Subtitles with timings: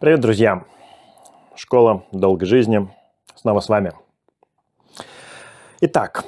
[0.00, 0.64] Привет, друзья!
[1.56, 2.88] Школа долгой жизни
[3.34, 3.94] снова с вами.
[5.80, 6.24] Итак,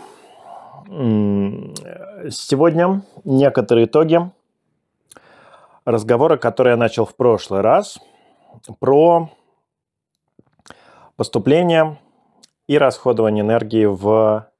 [0.88, 4.18] сегодня некоторые итоги
[5.84, 8.00] разговора, который я начал в прошлый раз,
[8.80, 9.30] про
[11.14, 11.96] поступление
[12.66, 14.50] и расходование энергии в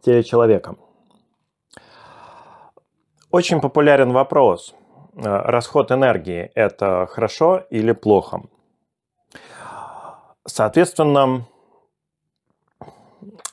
[0.00, 0.76] теле человека.
[3.32, 4.76] Очень популярен вопрос.
[5.16, 8.42] Расход энергии– это хорошо или плохо?
[10.50, 11.46] Соответственно,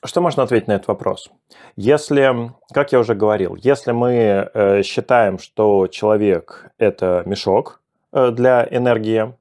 [0.03, 1.29] что можно ответить на этот вопрос?
[1.75, 4.11] Если, как я уже говорил, если мы
[4.51, 9.35] э, считаем, что человек– это мешок э, для энергии,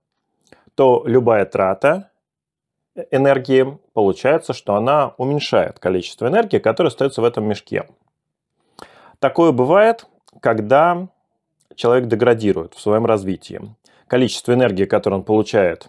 [0.75, 2.11] то любая трата
[3.11, 7.87] энергии получается, что она уменьшает количество энергии, которое остается в этом мешке.
[9.19, 10.07] Такое бывает,
[10.41, 11.09] когда
[11.75, 13.75] человек деградирует в своем развитии.
[14.09, 15.89] Количество энергии, которое он получает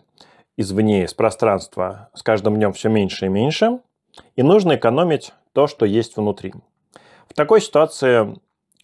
[0.57, 3.79] извне, из пространства, с каждым днем все меньше и меньше,
[4.35, 6.53] и нужно экономить то, что есть внутри.
[7.29, 8.35] В такой ситуации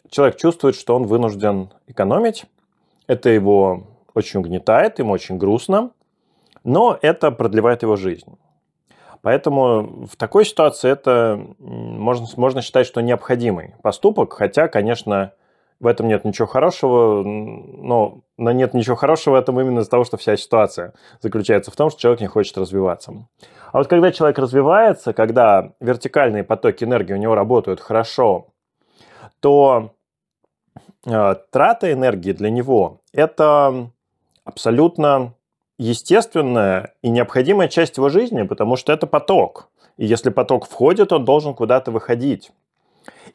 [0.09, 2.45] человек чувствует, что он вынужден экономить.
[3.07, 5.91] Это его очень угнетает, ему очень грустно,
[6.63, 8.37] но это продлевает его жизнь.
[9.21, 15.33] Поэтому в такой ситуации это можно, можно считать, что необходимый поступок, хотя, конечно,
[15.83, 20.05] в этом нет ничего хорошего, но, но нет ничего хорошего в этом именно из-за того,
[20.05, 23.27] что вся ситуация заключается в том, что человек не хочет развиваться.
[23.73, 28.47] А вот когда человек развивается, когда вертикальные потоки энергии у него работают хорошо,
[29.41, 29.91] то
[31.05, 33.89] э, трата энергии для него– это
[34.45, 35.33] абсолютно
[35.77, 39.67] естественная и необходимая часть его жизни, потому что это поток.
[39.97, 42.53] И если поток входит, он должен куда-то выходить.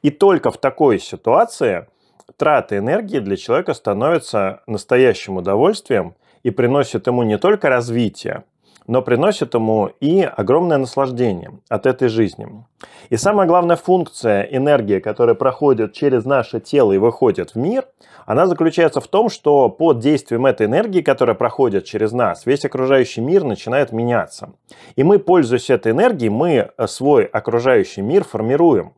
[0.01, 1.87] И только в такой ситуации–
[2.37, 8.45] трата энергии для человека становится настоящим удовольствием и приносит ему не только развитие,
[8.87, 12.65] но приносит ему и огромное наслаждение от этой жизни.
[13.11, 17.87] И самая главная функция энергии, которая проходит через наше тело и выходит в мир,
[18.25, 23.21] она заключается в том, что под действием этой энергии, которая проходит через нас, весь окружающий
[23.21, 24.53] мир начинает меняться.
[24.97, 28.93] И мы, пользуясь этой энергией, мы свой окружающий мир формируем.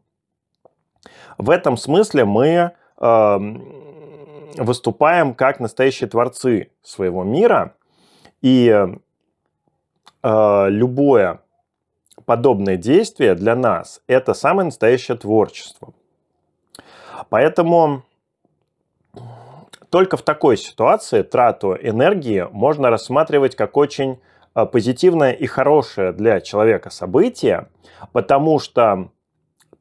[1.39, 2.73] В этом смысле мы
[4.57, 7.75] выступаем как настоящие творцы своего мира,
[8.43, 8.87] и
[10.23, 11.41] э, любое
[12.25, 15.93] подобное действие для нас– это самое настоящее творчество.
[17.29, 18.03] Поэтому
[19.91, 24.21] только в такой ситуации трату энергии можно рассматривать как очень
[24.55, 27.69] э, позитивное и хорошее для человека событие,
[28.13, 29.11] потому что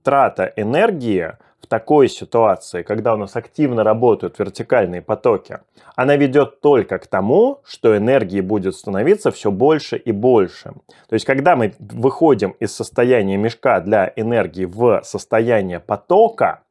[0.04, 5.60] трата энергии– в такой ситуации, когда у нас активно работают вертикальные потоки,
[5.96, 10.74] она ведет только к тому, что энергии будет становиться все больше и больше.
[11.10, 16.62] То есть, когда мы выходим из состояния мешка для энергии в состояние потока,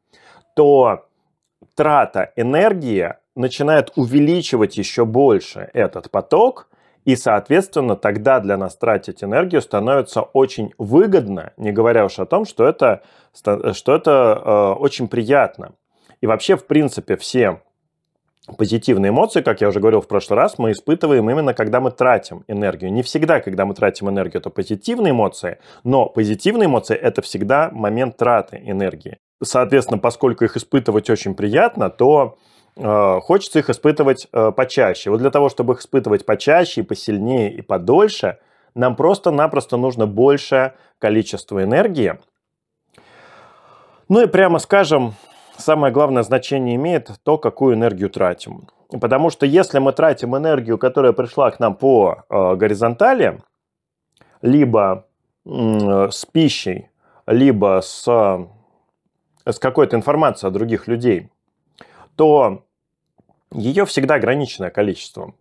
[0.54, 1.06] то
[1.74, 6.68] трата энергии начинает увеличивать еще больше этот поток,
[7.08, 12.44] и, соответственно, тогда для нас тратить энергию становится очень выгодно, не говоря уж о том,
[12.44, 13.00] что это,
[13.32, 15.72] что это э, очень приятно.
[16.20, 17.62] И вообще, в принципе, все
[18.58, 22.44] позитивные эмоции, как я уже говорил в прошлый раз, мы испытываем именно когда мы тратим
[22.46, 22.92] энергию.
[22.92, 28.18] Не всегда, когда мы тратим энергию, это позитивные эмоции, но позитивные эмоции– это всегда момент
[28.18, 29.16] траты энергии.
[29.42, 32.36] Соответственно, поскольку их испытывать очень приятно, то
[32.78, 35.10] хочется их испытывать э, почаще.
[35.10, 38.38] Вот для того, чтобы их испытывать почаще, и посильнее и подольше,
[38.74, 42.18] нам просто-напросто нужно большее количество энергии.
[44.08, 45.14] Ну и прямо скажем,
[45.56, 48.68] самое главное значение имеет то, какую энергию тратим.
[49.00, 53.42] Потому что если мы тратим энергию, которая пришла к нам по э, горизонтали,
[54.40, 55.06] либо
[55.44, 56.90] э, с пищей,
[57.26, 58.06] либо с,
[59.44, 61.30] с какой-то информацией о других людей,
[62.16, 62.64] то
[63.52, 65.34] ее всегда ограниченное количество.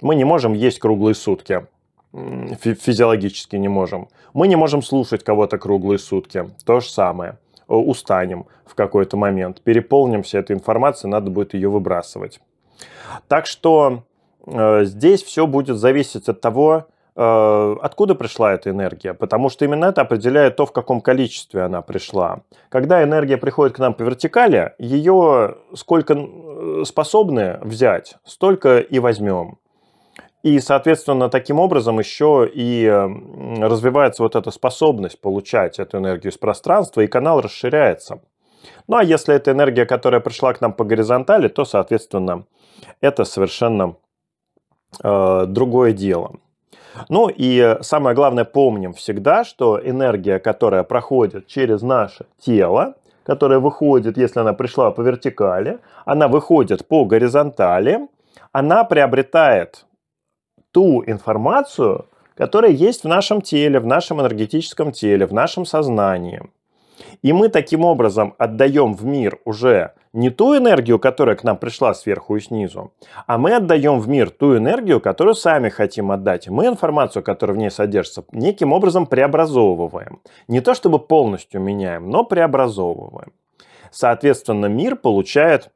[0.00, 1.66] Мы не можем есть круглые сутки,
[2.12, 4.08] физиологически не можем.
[4.32, 7.38] Мы не можем слушать кого-то круглые сутки, то же самое.
[7.68, 12.40] Устанем в какой-то момент, переполнимся этой информацией, надо будет ее выбрасывать.
[13.26, 14.04] Так что
[14.46, 16.86] э, здесь все будет зависеть от того,
[17.18, 21.80] Э, откуда пришла эта энергия, потому что именно это определяет то, в каком количестве она
[21.80, 22.40] пришла.
[22.68, 26.14] Когда энергия приходит к нам по вертикали, ее сколько
[26.84, 29.58] способны взять, столько и возьмем.
[30.42, 37.00] И, соответственно, таким образом еще и развивается вот эта способность получать эту энергию из пространства,
[37.00, 38.20] и канал расширяется.
[38.86, 42.44] Ну а если это энергия, которая пришла к нам по горизонтали, то, соответственно,
[43.00, 43.96] это совершенно
[45.02, 46.36] э, другое дело.
[47.08, 52.94] Ну и самое главное, помним всегда, что энергия, которая проходит через наше тело,
[53.26, 58.08] которая выходит, если она пришла по вертикали, она выходит по горизонтали,
[58.52, 59.84] она приобретает
[60.70, 62.06] ту информацию,
[62.36, 66.40] которая есть в нашем теле, в нашем энергетическом теле, в нашем сознании.
[67.22, 71.94] И мы таким образом отдаем в мир уже не ту энергию, которая к нам пришла
[71.94, 72.92] сверху и снизу,
[73.26, 76.48] а мы отдаем в мир ту энергию, которую сами хотим отдать.
[76.48, 80.20] Мы информацию, которая в ней содержится, неким образом преобразовываем.
[80.48, 83.32] Не то чтобы полностью меняем, но преобразовываем.
[83.90, 85.70] Соответственно, мир получает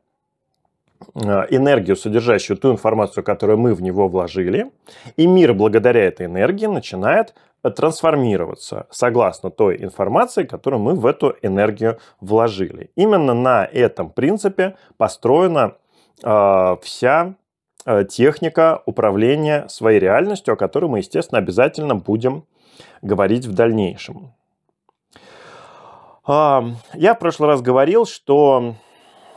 [1.15, 1.21] э,
[1.51, 4.71] энергию, содержащую ту информацию, которую мы в него вложили,
[5.17, 11.99] и мир благодаря этой энергии начинает трансформироваться согласно той информации, которую мы в эту энергию
[12.21, 12.91] вложили.
[12.97, 15.75] Именно на этом принципе построена
[16.23, 17.35] э, вся
[17.85, 22.45] э, техника управления своей реальностью, о которой мы, естественно, обязательно будем
[23.03, 24.33] говорить в дальнейшем.
[26.27, 26.63] Э,
[26.95, 28.75] я в прошлый раз говорил, что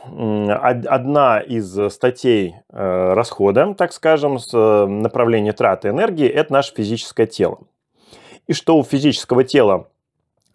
[0.06, 7.26] одна из статей э, расхода, так скажем, с э, направления траты энергии, это наше физическое
[7.26, 7.60] тело
[8.46, 9.88] и что у физического тела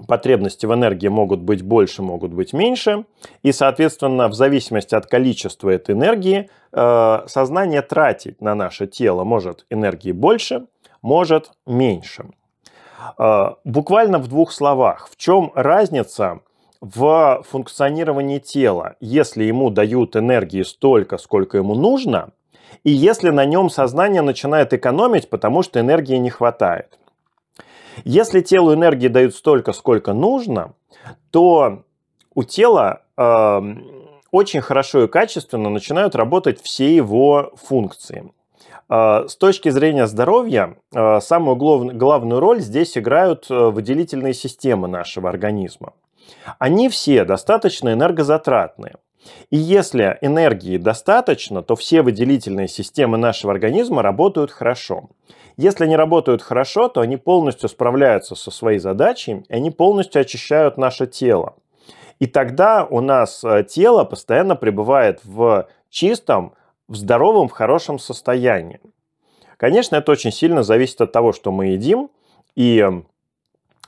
[0.07, 3.06] потребности в энергии могут быть больше, могут быть меньше.
[3.44, 9.65] И, соответственно, в зависимости от количества этой энергии, э, сознание тратить на наше тело может
[9.69, 10.65] энергии больше,
[11.01, 12.25] может меньше.
[13.18, 16.39] Э, буквально в двух словах, в чем разница
[16.81, 22.30] в функционировании тела, если ему дают энергии столько, сколько ему нужно,
[22.86, 26.97] и если на нем сознание начинает экономить, потому что энергии не хватает.
[28.04, 30.74] Если телу энергии дают столько, сколько нужно,
[31.31, 31.84] то
[32.34, 33.62] у тела э,
[34.31, 38.31] очень хорошо и качественно начинают работать все его функции.
[38.90, 44.88] Э, с точки зрения здоровья, э, самую глав, главную роль здесь играют э, выделительные системы
[44.88, 45.94] нашего организма.
[46.57, 48.96] Они все достаточно энергозатратные.
[49.50, 55.10] И если энергии достаточно, то все выделительные системы нашего организма работают хорошо.
[55.61, 60.77] Если они работают хорошо, то они полностью справляются со своей задачей, и они полностью очищают
[60.77, 61.56] наше тело.
[62.19, 66.53] И тогда у нас э, тело постоянно пребывает в чистом,
[66.88, 68.79] в здоровом, в хорошем состоянии.
[69.57, 72.09] Конечно, это очень сильно зависит от того, что мы едим,
[72.55, 72.88] и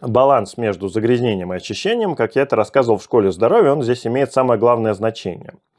[0.02, 4.34] баланс между загрязнением и очищением, как я это рассказывал в школе здоровья, он здесь имеет
[4.34, 5.54] самое главное значение–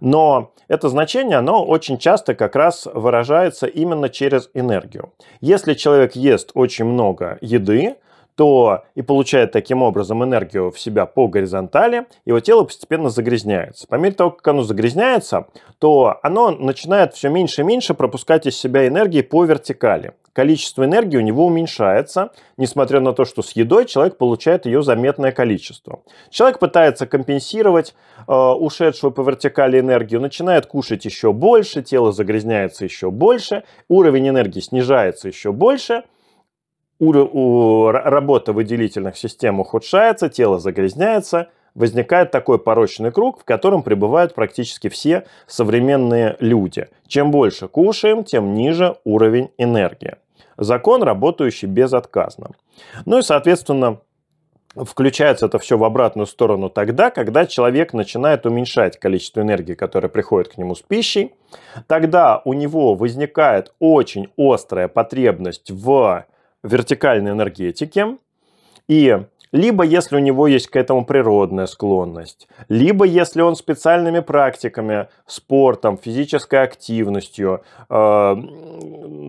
[0.00, 5.12] но это значение, оно очень часто как раз выражается именно через энергию.
[5.40, 7.96] Если человек ест очень много еды,
[8.40, 13.86] то и получает таким образом энергию в себя по горизонтали, его тело постепенно загрязняется.
[13.86, 15.48] По мере того, как оно загрязняется,
[15.78, 20.14] то оно начинает все меньше и меньше пропускать из себя энергии по вертикали.
[20.32, 25.32] Количество энергии у него уменьшается, несмотря на то, что с едой человек получает ее заметное
[25.32, 26.02] количество.
[26.30, 27.94] Человек пытается компенсировать
[28.28, 34.60] э, ушедшую по вертикали энергию, начинает кушать еще больше, тело загрязняется еще больше, уровень энергии
[34.60, 36.04] снижается еще больше–
[37.00, 41.48] работа выделительных систем ухудшается, тело загрязняется,
[41.80, 46.88] возникает такой порочный круг, в котором пребывают практически все современные люди.
[47.08, 50.16] Чем больше кушаем, тем ниже уровень энергии.
[50.56, 52.50] Закон, работающий безотказно.
[53.06, 54.00] Ну и, соответственно,
[54.76, 60.52] включается это все в обратную сторону тогда, когда человек начинает уменьшать количество энергии, которое приходит
[60.52, 61.32] к нему с пищей.
[61.86, 66.26] Тогда у него возникает очень острая потребность в
[66.62, 68.18] вертикальной энергетики.
[68.86, 69.18] И
[69.52, 75.98] либо если у него есть к этому природная склонность, либо если он специальными практиками, спортом,
[75.98, 78.36] физической активностью, э,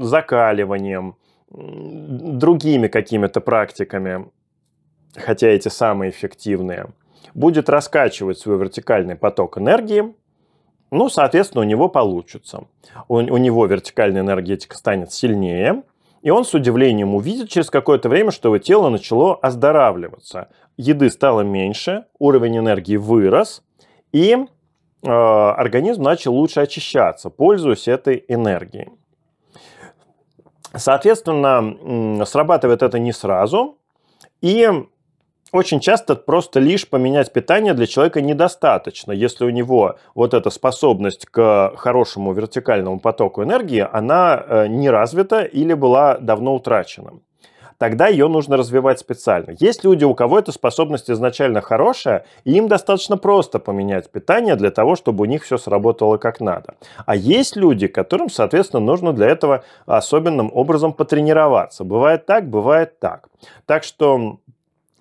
[0.02, 1.16] закаливанием,
[1.50, 4.28] другими какими-то практиками,
[5.16, 6.88] хотя эти самые эффективные,
[7.34, 10.14] будет раскачивать свой вертикальный поток энергии,
[10.92, 12.66] ну, соответственно, у него получится.
[13.08, 15.84] У, у него вертикальная энергетика станет сильнее,
[16.22, 20.50] и он с удивлением увидит через какое-то время, что его тело начало оздоравливаться.
[20.78, 23.64] Еды стало меньше, уровень энергии вырос,
[24.12, 28.90] и э, организм начал лучше очищаться, пользуясь этой энергией.
[30.74, 33.78] Соответственно, срабатывает это не сразу,
[34.42, 34.70] и
[35.52, 41.26] очень часто просто лишь поменять питание для человека недостаточно, если у него вот эта способность
[41.26, 47.12] к хорошему вертикальному потоку энергии, она э, не развита или была давно утрачена.
[47.78, 49.56] тогда ее нужно развивать специально.
[49.60, 54.70] Есть люди, у кого эта способность изначально хорошая, и им достаточно просто поменять питание для
[54.70, 56.76] того, чтобы у них все сработало как надо.
[57.08, 61.84] А есть люди, которым, соответственно, нужно для этого особенным образом потренироваться.
[61.84, 63.30] Бывает так, бывает так.
[63.66, 64.38] Так что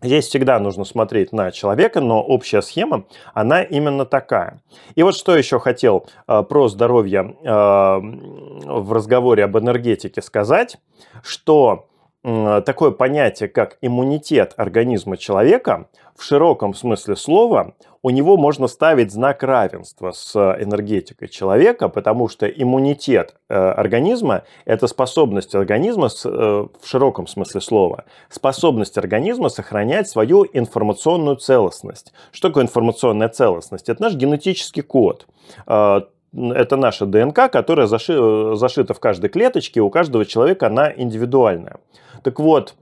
[0.02, 3.04] Здесь всегда нужно смотреть на человека, но общая схема,
[3.35, 4.61] она именно такая.
[4.95, 10.78] И вот что еще хотел э, про здоровье э, в разговоре об энергетике сказать,
[11.23, 11.89] что
[12.23, 15.89] такое понятие, как иммунитет организма человека,
[16.21, 22.47] в широком смысле слова, у него можно ставить знак равенства с энергетикой человека, потому что
[22.47, 30.47] иммунитет э, организма– это способность организма, э, в широком смысле слова, способность организма сохранять свою
[30.53, 32.12] информационную целостность.
[32.33, 33.89] Что такое информационная целостность?
[33.89, 35.27] Это наш генетический код
[35.67, 36.00] э,
[36.33, 41.79] это наша ДНК, которая заши, зашита в каждой клеточке, у каждого человека она индивидуальная.
[42.23, 42.75] Так вот,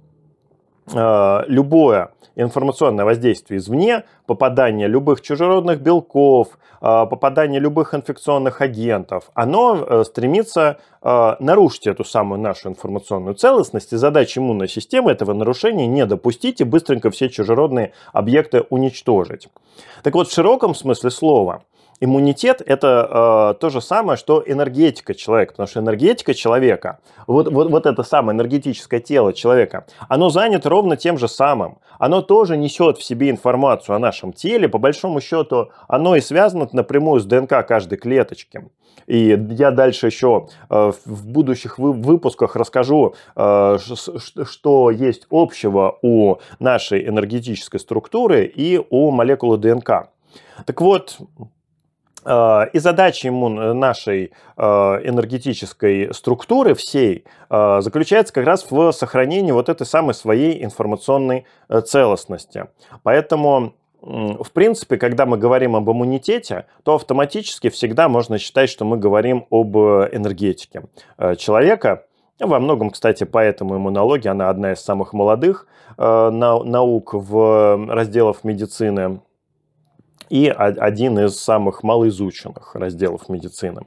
[0.93, 9.85] э, любое информационное воздействие извне, попадание любых чужеродных белков, э, попадание любых инфекционных агентов, оно
[9.85, 16.05] э, стремится нарушить эту самую нашу информационную целостность, и задача иммунной системы этого нарушения не
[16.07, 19.49] допустить и быстренько все чужеродные объекты уничтожить.
[20.03, 21.63] Так вот, в широком смысле слова–
[22.01, 27.71] Иммунитет– это э, то же самое, что энергетика человека, потому что энергетика человека, вот, вот,
[27.71, 31.79] вот это самое энергетическое тело человека, оно занято ровно тем же самым.
[31.99, 36.69] Оно тоже несет в себе информацию о нашем теле, по большому счету оно и связано
[36.73, 38.69] напрямую с ДНК каждой клеточки.
[39.09, 43.79] И я дальше еще э, в будущих выпусках расскажу, э,
[44.45, 50.11] что есть общего у нашей энергетической структуры и у молекулы ДНК.
[50.67, 51.19] Так вот,
[52.29, 59.71] и задача иммун э, нашей э, энергетической структуры всей заключается как раз в сохранении вот
[59.71, 61.47] этой самой своей информационной
[61.87, 62.67] целостности.
[63.03, 68.99] Поэтому в принципе, когда мы говорим об иммунитете, то автоматически всегда можно считать, что мы
[68.99, 70.83] говорим об энергетике
[71.39, 72.05] человека.
[72.39, 75.67] Во многом, кстати, поэтому иммунология, она одна из самых молодых
[75.97, 79.21] наук в разделах медицины
[80.31, 83.87] и один из самых малоизученных разделов медицины.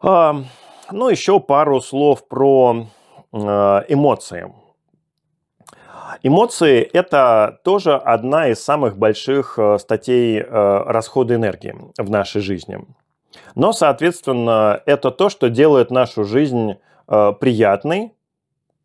[0.00, 0.42] А,
[0.90, 2.86] ну, еще пару слов про
[3.32, 4.52] а, эмоции.
[6.22, 12.84] Эмоции– это тоже одна из самых больших а, статей расхода энергии в нашей жизни.
[13.54, 16.76] Но, соответственно, это то, что делает нашу жизнь
[17.06, 18.12] приятной,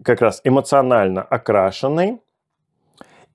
[0.04, 2.20] как раз эмоционально окрашенной,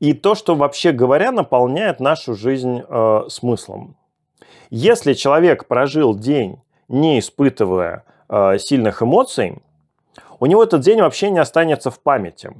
[0.01, 3.97] и то, что вообще говоря наполняет нашу жизнь э, смыслом.
[4.71, 9.63] Если человек прожил день, не испытывая э, сильных эмоций,
[10.41, 12.53] у него этот день вообще не останется в памяти,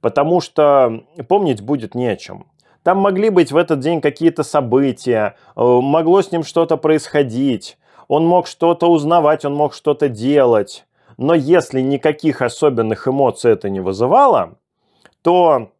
[0.00, 2.46] потому что помнить будет не о чем.
[2.84, 8.24] Там могли быть в этот день какие-то события, э, могло с ним что-то происходить, он
[8.26, 10.84] мог что-то узнавать, он мог что-то делать.
[11.16, 14.58] Но если никаких особенных эмоций это не вызывало,
[15.22, 15.70] то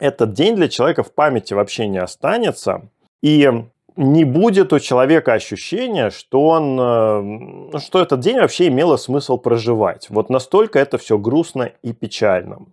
[0.00, 2.88] этот день для человека в памяти вообще не останется.
[3.22, 3.50] И
[3.96, 10.08] не будет у человека ощущения, что, он, э, что этот день вообще имело смысл проживать.
[10.08, 12.66] Вот настолько это все грустно и печально.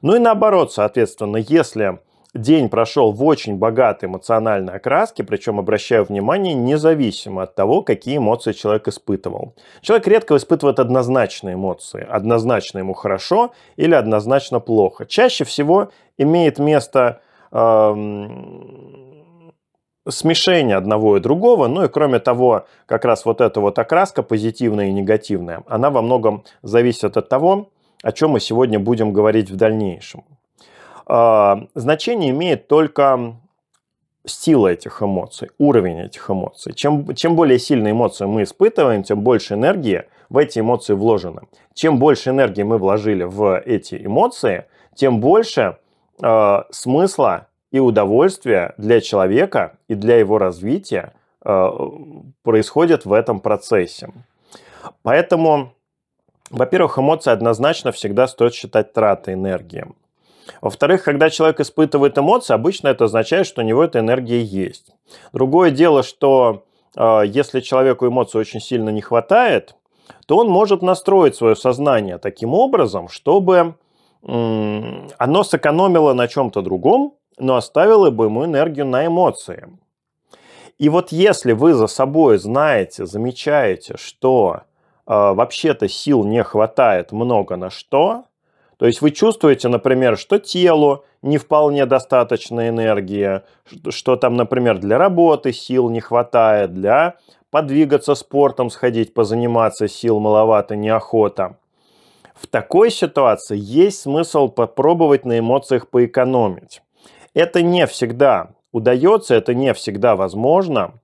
[0.00, 1.98] Ну и наоборот, соответственно, если
[2.34, 8.52] день прошел в очень богатой эмоциональной окраске, причем обращаю внимание независимо от того, какие эмоции
[8.52, 9.54] человек испытывал.
[9.80, 12.06] Человек редко испытывает однозначные эмоции.
[12.08, 15.04] Однозначно ему хорошо или однозначно плохо.
[15.06, 17.20] Чаще всего имеет место
[20.08, 24.86] смешение одного и другого, ну и кроме того, как раз вот эта вот окраска позитивная
[24.86, 27.68] и негативная, она во многом зависит от того,
[28.02, 30.24] о чем мы сегодня будем говорить в дальнейшем.
[31.06, 33.36] А, значение имеет только
[34.24, 36.72] сила этих эмоций, уровень этих эмоций.
[36.74, 41.42] Чем, чем более сильные эмоции мы испытываем, тем больше энергии в эти эмоции вложено.
[41.74, 45.78] Чем больше энергии мы вложили в эти эмоции, тем больше
[46.22, 51.70] э, смысла и удовольствия для человека и для его развития э,
[52.42, 54.10] происходит в этом процессе.
[55.02, 55.72] Поэтому,
[56.50, 59.86] во-первых, эмоции однозначно всегда стоит считать тратой энергии.
[60.60, 64.90] Во-вторых, когда человек испытывает эмоции, обычно это означает, что у него эта энергия есть.
[65.32, 66.64] Другое дело, что
[66.96, 69.74] э, если человеку эмоций очень сильно не хватает,
[70.26, 73.74] то он может настроить свое сознание таким образом, чтобы
[74.22, 79.68] э, оно сэкономило на чем-то другом, но оставило бы ему энергию на эмоции.
[80.78, 84.62] И вот если вы за собой знаете, замечаете, что
[85.06, 88.24] вообще-то сил не хватает много на что,
[88.82, 93.42] то есть вы чувствуете, например, что телу не вполне достаточно энергии,
[93.90, 97.14] что там, например, для работы сил не хватает, для
[97.52, 101.58] подвигаться спортом, сходить, позаниматься, сил маловато, неохота.
[102.34, 106.82] В такой ситуации есть смысл попробовать на эмоциях поэкономить.
[107.34, 110.94] Это не всегда удается, это не всегда возможно,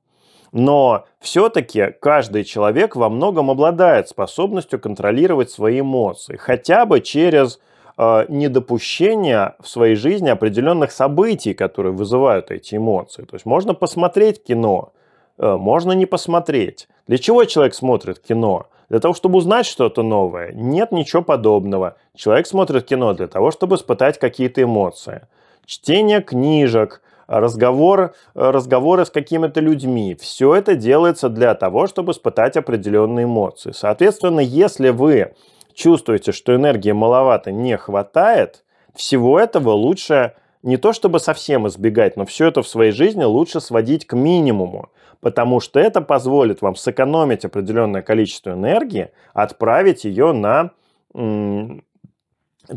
[0.52, 7.61] но все-таки каждый человек во многом обладает способностью контролировать свои эмоции, хотя бы через
[7.97, 13.23] э, недопущение в своей жизни определенных событий, которые вызывают эти эмоции.
[13.23, 14.93] То есть можно посмотреть кино,
[15.38, 16.88] э, можно не посмотреть.
[17.07, 18.67] Для чего человек смотрит кино?
[18.88, 20.52] Для того, чтобы узнать что-то новое?
[20.52, 21.97] Нет ничего подобного.
[22.14, 25.26] Человек смотрит кино для того, чтобы испытать какие-то эмоции.
[25.67, 30.16] Чтение книжек, разговор, разговоры с какими-то людьми.
[30.20, 33.70] Все это делается для того, чтобы испытать определенные эмоции.
[33.73, 35.35] Соответственно, если вы
[35.75, 38.64] чувствуете, что энергии маловато, не хватает,
[38.97, 40.32] всего этого лучше
[40.64, 44.88] не то чтобы совсем избегать, но все это в своей жизни лучше сводить к минимуму,
[45.20, 50.73] потому что это позволит вам сэкономить определенное количество энергии, отправить ее на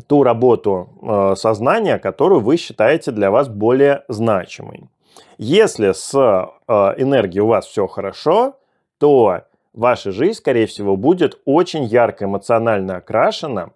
[0.07, 4.89] ту работу э, сознания, которую вы считаете для вас более значимой.
[5.37, 8.55] Если с э, энергией у вас все хорошо,
[8.97, 9.41] то
[9.73, 13.71] ваша жизнь, скорее всего, будет очень ярко эмоционально окрашена,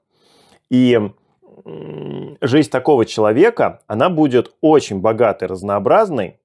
[0.70, 1.00] и
[2.42, 6.40] жизнь такого человека, она будет очень богатой, разнообразной,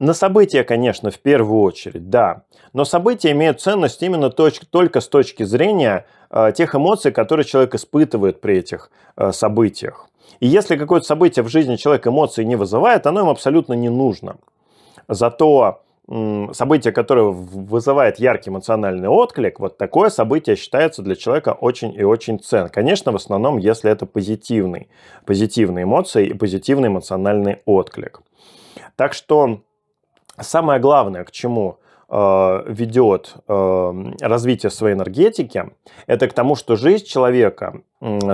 [0.00, 2.42] на события, конечно, в первую очередь, да.
[2.72, 7.74] Но события имеют ценность именно точ- только с точки зрения э, тех эмоций, которые человек
[7.74, 10.08] испытывает при этих э, событиях.
[10.40, 14.36] И если какое-то событие в жизни человека эмоции не вызывает, оно им абсолютно не нужно.
[15.06, 15.82] Зато
[16.52, 22.40] событие, которое вызывает яркий эмоциональный отклик, вот такое событие считается для человека очень и очень
[22.40, 22.68] ценным.
[22.68, 24.88] Конечно, в основном, если это позитивный,
[25.24, 28.22] позитивные эмоции и позитивный эмоциональный отклик.
[28.96, 29.60] Так что
[30.38, 35.70] Самое главное, к чему э, ведет э, развитие своей энергетики,
[36.06, 37.82] это к тому, что жизнь человека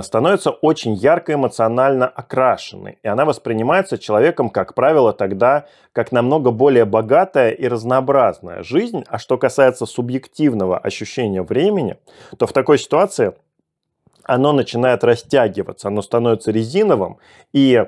[0.01, 2.99] становится очень ярко эмоционально окрашенной.
[3.03, 9.03] И она воспринимается человеком, как правило, тогда как намного более богатая и разнообразная жизнь.
[9.07, 11.97] А что касается субъективного ощущения времени,
[12.37, 13.33] то в такой ситуации
[14.23, 17.17] оно начинает растягиваться, оно становится резиновым.
[17.53, 17.85] И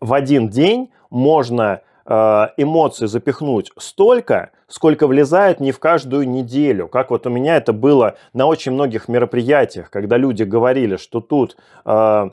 [0.00, 6.88] в один день можно эмоций запихнуть столько, сколько влезает не в каждую неделю.
[6.88, 11.56] Как вот у меня это было на очень многих мероприятиях, когда люди говорили, что тут
[11.84, 12.30] э,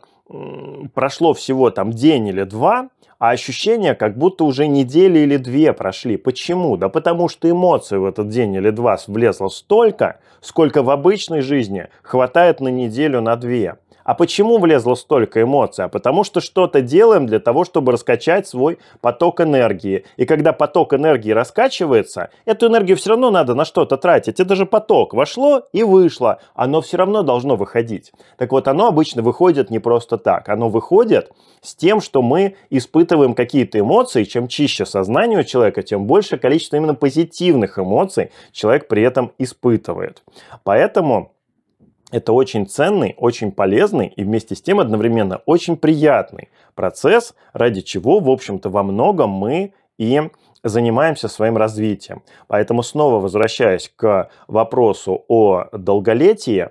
[0.93, 6.17] прошло всего там день или два, а ощущение, как будто уже недели или две прошли.
[6.17, 6.75] Почему?
[6.75, 11.88] Да потому что эмоций в этот день или два влезло столько, сколько в обычной жизни
[12.01, 13.77] хватает на неделю, на две.
[14.04, 15.86] А почему влезло столько эмоций?
[15.86, 20.06] А потому что что-то делаем для того, чтобы раскачать свой поток энергии.
[20.18, 24.39] И когда поток энергии раскачивается, эту энергию все равно надо на что-то тратить.
[24.39, 25.13] Это же поток.
[25.13, 26.39] Вошло и вышло.
[26.54, 28.12] Оно все равно должно выходить.
[28.38, 30.50] Так вот, оно обычно выходит не просто так.
[30.50, 34.24] Оно выходит с тем, что мы испытываем какие-то эмоции.
[34.24, 40.24] Чем чище сознание у человека, тем больше количество именно позитивных эмоций человек при этом испытывает.
[40.63, 41.33] Поэтому
[42.13, 48.19] это очень ценный, очень полезный и вместе с тем одновременно очень приятный процесс, ради чего,
[48.19, 50.21] в общем-то, во многом мы и
[50.63, 52.21] занимаемся своим развитием.
[52.47, 56.69] Поэтому снова возвращаясь к вопросу о долголетии,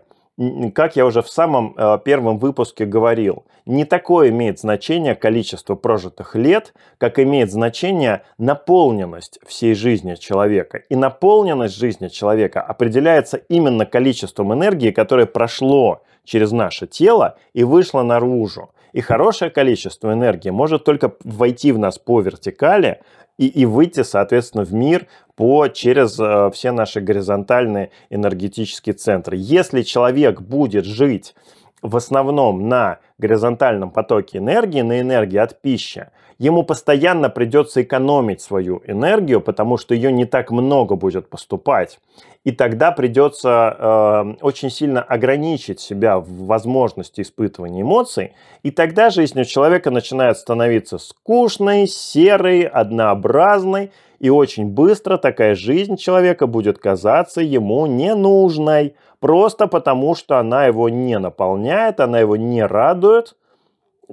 [0.74, 6.35] как я уже в самом э, первом выпуске говорил, не такое имеет значение количество прожитых
[6.35, 10.78] лет, как имеет значение наполненность всей жизни человека.
[10.88, 18.02] И наполненность жизни человека определяется именно количеством энергии, которое прошло через наше тело и вышло
[18.02, 18.70] наружу.
[18.92, 23.00] И хорошее количество энергии может только войти в нас по вертикали,
[23.38, 29.37] и, и выйти, соответственно, в мир по, через э, все наши горизонтальные энергетические центры.
[29.38, 31.35] Если человек будет жить
[31.81, 36.09] в основном на горизонтальном потоке энергии, на энергии от пищи,
[36.42, 42.00] ему постоянно придется экономить свою энергию, потому что ее не так много будет поступать.
[42.42, 48.33] И тогда придется э, очень сильно ограничить себя в возможности испытывания эмоций.
[48.64, 53.92] И тогда жизнь у человека начинает становиться скучной, серой, однообразной.
[54.18, 58.96] И очень быстро такая жизнь человека будет казаться ему ненужной.
[59.20, 63.37] Просто потому, что она его не наполняет, она его не радует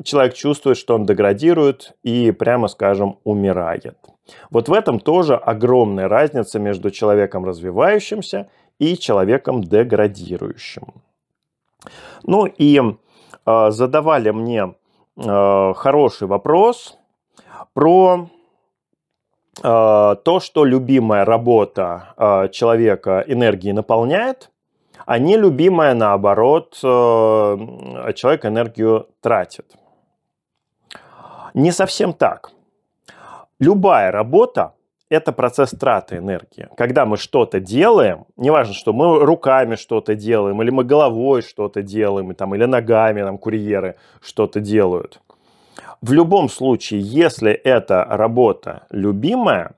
[0.04, 3.98] человек чувствует, что он деградирует и, прямо скажем, умирает.
[4.50, 10.94] Вот в этом тоже огромная разница между человеком развивающимся и человеком деградирующим.
[12.24, 14.74] Ну и э, задавали мне
[15.18, 16.98] э, хороший вопрос
[17.74, 18.30] про
[19.58, 24.52] э, то, что любимая работа э, человека энергии наполняет,
[25.06, 26.88] а нелюбимая, наоборот, э,
[28.16, 29.66] человек энергию тратит.
[31.54, 32.52] Не совсем так.
[33.60, 34.74] Любая работа–
[35.10, 36.70] это процесс траты энергии.
[36.78, 42.34] Когда мы что-то делаем, неважно, что мы руками что-то делаем, или мы головой что-то делаем,
[42.36, 45.20] там, или ногами, там, курьеры что-то делают.
[46.02, 49.72] В любом случае, если эта работа любимая,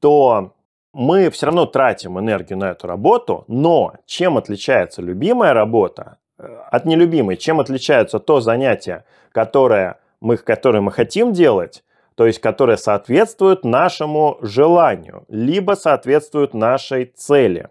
[0.00, 0.52] то
[0.92, 6.84] мы все равно тратим энергию на эту работу, но чем отличается любимая работа э, от
[6.84, 7.36] нелюбимой?
[7.36, 14.38] Чем отличается то занятие, которое мы, которое мы хотим делать, то есть которое соответствует нашему
[14.40, 17.68] желанию, либо соответствует нашей цели,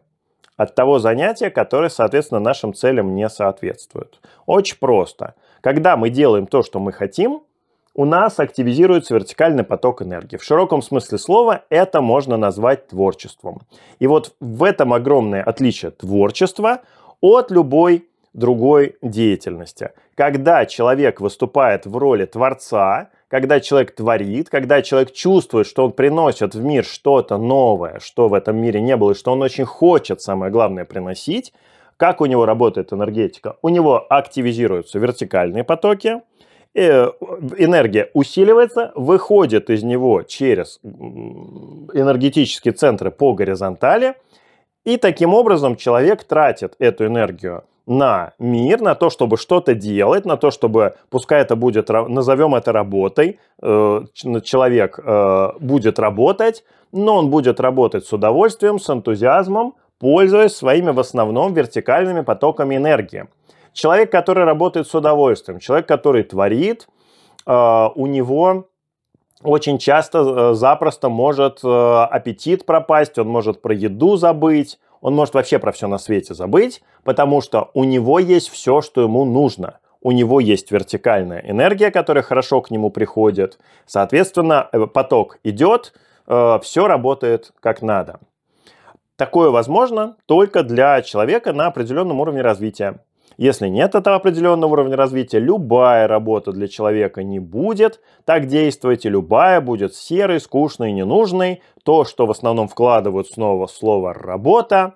[0.58, 4.20] от того занятия, которое, соответственно, нашим целям не соответствует.
[4.46, 5.34] Очень просто.
[5.62, 7.42] Когда мы делаем то, что мы хотим,
[7.96, 10.38] у нас активизируется вертикальный поток энергии.
[10.38, 13.62] В широком смысле слова это можно назвать творчеством.
[14.00, 16.82] И вот в этом огромное отличие творчества
[17.22, 19.92] от любой другой деятельности.
[20.16, 26.54] Когда человек выступает в роли творца, когда человек творит, когда человек чувствует, что он приносит
[26.54, 30.22] в мир что-то новое, что в этом мире не было, и что он очень хочет,
[30.22, 31.54] самое главное, приносить,
[31.98, 33.58] как у него работает энергетика?
[33.62, 36.22] У него активизируются вертикальные потоки,
[36.74, 37.06] э,
[37.58, 44.16] энергия усиливается, выходит из него через энергетические центры по горизонтали,
[44.84, 50.38] и таким образом человек тратит эту энергию на мир, на то, чтобы что-то делать, на
[50.38, 54.04] то, чтобы, пускай это будет, назовем это работой, э,
[54.44, 61.00] человек э, будет работать, но он будет работать с удовольствием, с энтузиазмом, пользуясь своими в
[61.00, 63.28] основном вертикальными потоками энергии.
[63.74, 66.88] Человек, который работает с удовольствием, человек, который творит,
[67.46, 68.68] э, у него
[69.44, 75.72] очень часто запросто может аппетит пропасть, он может про еду забыть, он может вообще про
[75.72, 79.80] все на свете забыть, потому что у него есть все, что ему нужно.
[80.02, 83.60] У него есть вертикальная энергия, которая хорошо к нему приходит.
[83.86, 85.94] Соответственно, э, поток идет,
[86.28, 88.20] э, все работает как надо.
[89.16, 93.00] Такое возможно только для человека на определенном уровне развития.
[93.42, 99.10] Если нет этого определенного уровня развития, любая работа для человека не будет так действовать, и
[99.10, 101.64] любая будет серой, скучной, ненужной.
[101.84, 104.94] То, что в основном вкладывают снова слово «работа»,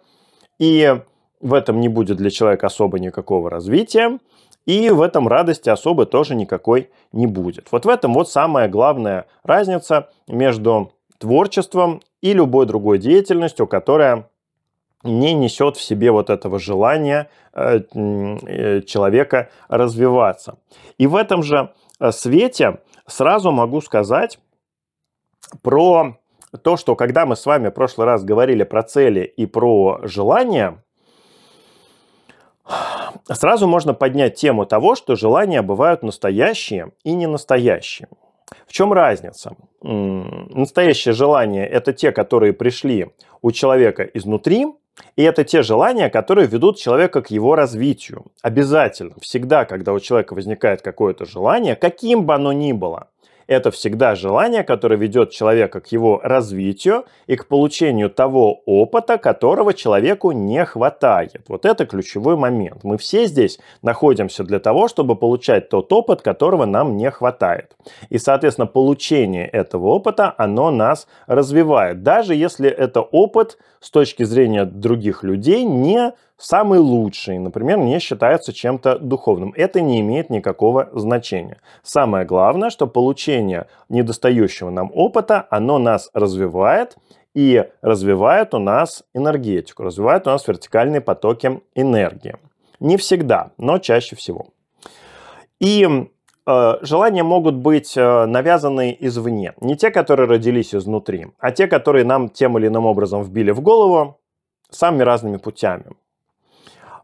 [0.59, 0.95] и
[1.41, 4.19] в этом не будет для человека особо никакого развития,
[4.67, 7.69] и в этом радости особо тоже никакой не будет.
[7.71, 14.29] Вот в этом вот самая главная разница между творчеством и любой другой деятельностью, которая
[15.05, 20.57] не несет в себе вот этого желания э, э, человека развиваться.
[20.97, 24.39] И в этом же э, свете сразу могу сказать
[25.61, 26.17] про
[26.63, 30.83] то, что когда мы с вами в прошлый раз говорили про цели и про желания,
[33.29, 38.07] сразу можно поднять тему того, что желания бывают настоящие и не настоящие.
[38.67, 39.55] В чем разница?
[39.81, 44.67] Настоящие желания– это те, которые пришли у человека изнутри,
[45.15, 48.25] и это те желания, которые ведут человека к его развитию.
[48.41, 53.07] Обязательно, всегда, когда у человека возникает какое-то желание, каким бы оно ни было,
[53.47, 59.73] это всегда желание, которое ведет человека к его развитию и к получению того опыта, которого
[59.73, 61.43] человеку не хватает.
[61.47, 62.83] Вот это ключевой момент.
[62.83, 67.75] Мы все здесь находимся для того, чтобы получать тот опыт, которого нам не хватает.
[68.09, 72.01] И, соответственно, получение этого опыта, оно нас развивает.
[72.01, 78.51] Даже если это опыт с точки зрения других людей не самый лучший, например, не считается
[78.51, 79.53] чем-то духовным.
[79.55, 81.61] Это не имеет никакого значения.
[81.83, 86.97] Самое главное, что получение недостающего нам опыта, оно нас развивает,
[87.35, 92.37] и развивает у нас энергетику, развивает у нас вертикальные потоки энергии.
[92.79, 94.47] Не всегда, но чаще всего.
[95.59, 96.09] И
[96.47, 99.53] желания могут быть э, навязаны извне.
[99.61, 103.61] Не те, которые родились изнутри, а те, которые нам тем или иным образом вбили в
[103.61, 104.19] голову
[104.69, 105.85] самыми разными путями.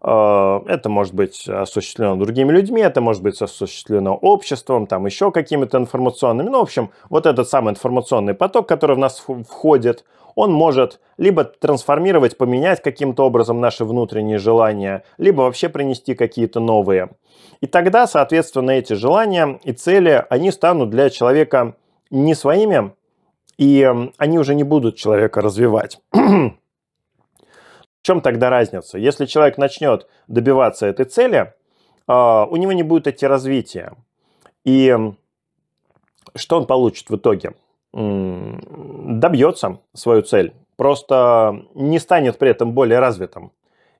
[0.03, 5.77] Э, это может быть осуществлено другими людьми, это может быть осуществлено обществом, там еще какими-то
[5.77, 6.49] информационными.
[6.49, 11.43] Ну, в общем, вот этот самый информационный поток, который в нас входит, он может либо
[11.43, 17.09] трансформировать, поменять каким-то образом наши внутренние желания, либо вообще принести какие-то новые.
[17.61, 21.75] И тогда, соответственно, эти желания и цели, они станут для человека
[22.09, 22.93] не своими,
[23.57, 25.99] и они уже не будут человека развивать.
[26.11, 26.57] В
[28.01, 28.97] чем тогда разница?
[28.97, 31.53] Если человек начнет добиваться этой цели,
[32.07, 33.93] а, у него не будет идти развития.
[34.63, 34.95] И
[36.35, 37.53] что он получит в итоге?
[37.93, 43.51] Добьется свою цель, просто не станет при этом более развитым.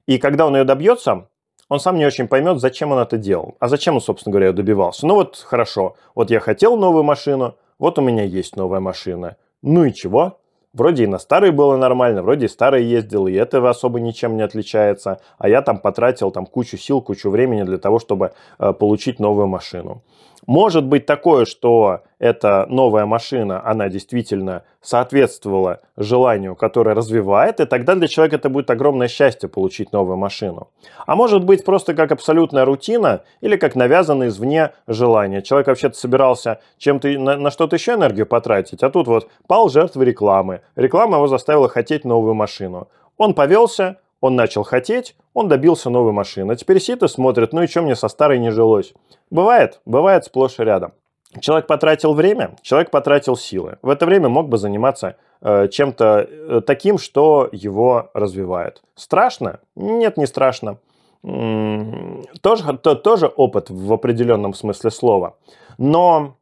[0.06, 1.28] И когда он ее добьется,
[1.68, 3.56] он сам не очень поймет, зачем он это делал.
[3.58, 5.06] А зачем он, собственно говоря, ее добивался?
[5.06, 9.36] Ну вот хорошо, вот я хотел новую машину, вот у меня есть новая машина.
[9.62, 10.38] Ну и чего?
[10.72, 14.42] Вроде и на старой было нормально, вроде и старой ездил, и это особо ничем не
[14.42, 15.20] отличается.
[15.38, 19.48] А я там потратил там кучу сил, кучу времени для того, чтобы э, получить новую
[19.48, 20.02] машину.
[20.46, 27.94] Может быть такое, что эта новая машина, она действительно соответствовала желанию, которое развивает, и тогда
[27.94, 30.68] для человека это будет огромное счастье получить новую машину.
[31.06, 35.42] А может быть просто как абсолютная рутина или как навязанное извне желание.
[35.42, 40.06] Человек вообще-то собирался чем-то на, на что-то еще энергию потратить, а тут вот пал жертвой
[40.06, 40.62] рекламы.
[40.74, 42.88] Реклама его заставила хотеть новую машину.
[43.16, 46.54] Он повелся, он начал хотеть, он добился новой машины.
[46.56, 48.94] Теперь сидит и смотрит, ну и что мне со старой не жилось?
[49.30, 50.92] Бывает, бывает сплошь и рядом.
[51.40, 53.78] Человек потратил время, человек потратил силы.
[53.82, 58.82] В это время мог бы заниматься э, чем-то э, таким, что его развивает.
[58.94, 59.58] Страшно?
[59.74, 60.78] Нет, не страшно.
[61.24, 65.36] М-м, тоже, то, тоже опыт в определенном смысле слова.
[65.78, 66.36] Но,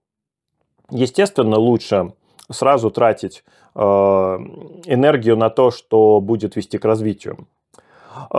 [0.91, 2.13] естественно, лучше
[2.51, 3.43] сразу тратить
[3.75, 7.47] э, энергию на то, что будет вести к развитию.
[8.33, 8.35] Э,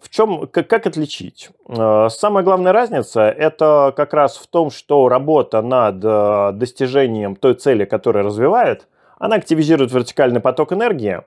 [0.00, 1.50] в чем, как, отличить?
[1.68, 7.54] Э, самая главная разница– это как раз в том, что работа над э, достижением той
[7.54, 8.86] цели, которая развивает,
[9.18, 11.22] она активизирует вертикальный поток энергии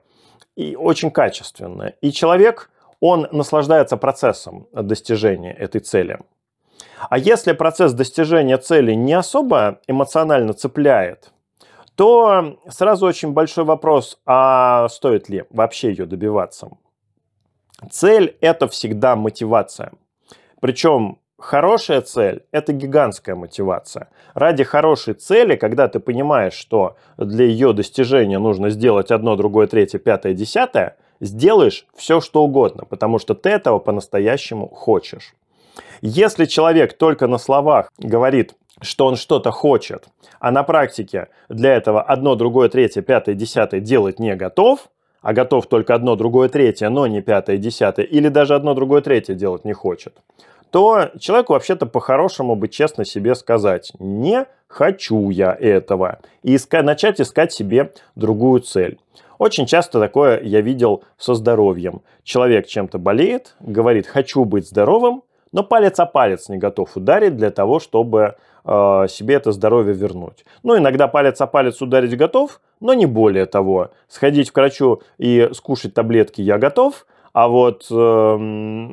[0.56, 1.92] и очень качественно.
[2.00, 6.18] И человек, он наслаждается процессом достижения этой цели.
[7.10, 11.32] А если процесс достижения цели не особо эмоционально цепляет,
[11.96, 16.70] то сразу очень большой вопрос, а стоит ли вообще ее добиваться?
[17.90, 19.92] Цель– это всегда мотивация.
[20.60, 24.08] Причем хорошая цель– это гигантская мотивация.
[24.34, 29.98] Ради хорошей цели, когда ты понимаешь, что для ее достижения нужно сделать одно, другое, третье,
[29.98, 35.34] пятое, десятое, сделаешь все, что угодно, потому что ты этого по-настоящему хочешь.
[36.00, 40.08] Если человек только на словах говорит, что он что-то хочет,
[40.40, 44.88] а на практике для этого одно, другое, третье, пятое, десятое делать не готов–
[45.22, 49.34] а готов только одно, другое, третье, но не пятое, десятое, или даже одно, другое, третье
[49.34, 50.14] делать не хочет,
[50.70, 57.20] то человеку вообще-то по-хорошему бы честно себе сказать, не хочу я этого, и искать, начать
[57.20, 58.98] искать себе другую цель.
[59.38, 62.02] Очень часто такое я видел со здоровьем.
[62.22, 67.50] Человек чем-то болеет, говорит, хочу быть здоровым, но палец о палец не готов ударить для
[67.50, 70.44] того, чтобы себе это здоровье вернуть.
[70.62, 73.90] Ну, иногда палец о палец ударить готов, но не более того.
[74.08, 78.88] Сходить к врачу и скушать таблетки я готов, а вот э,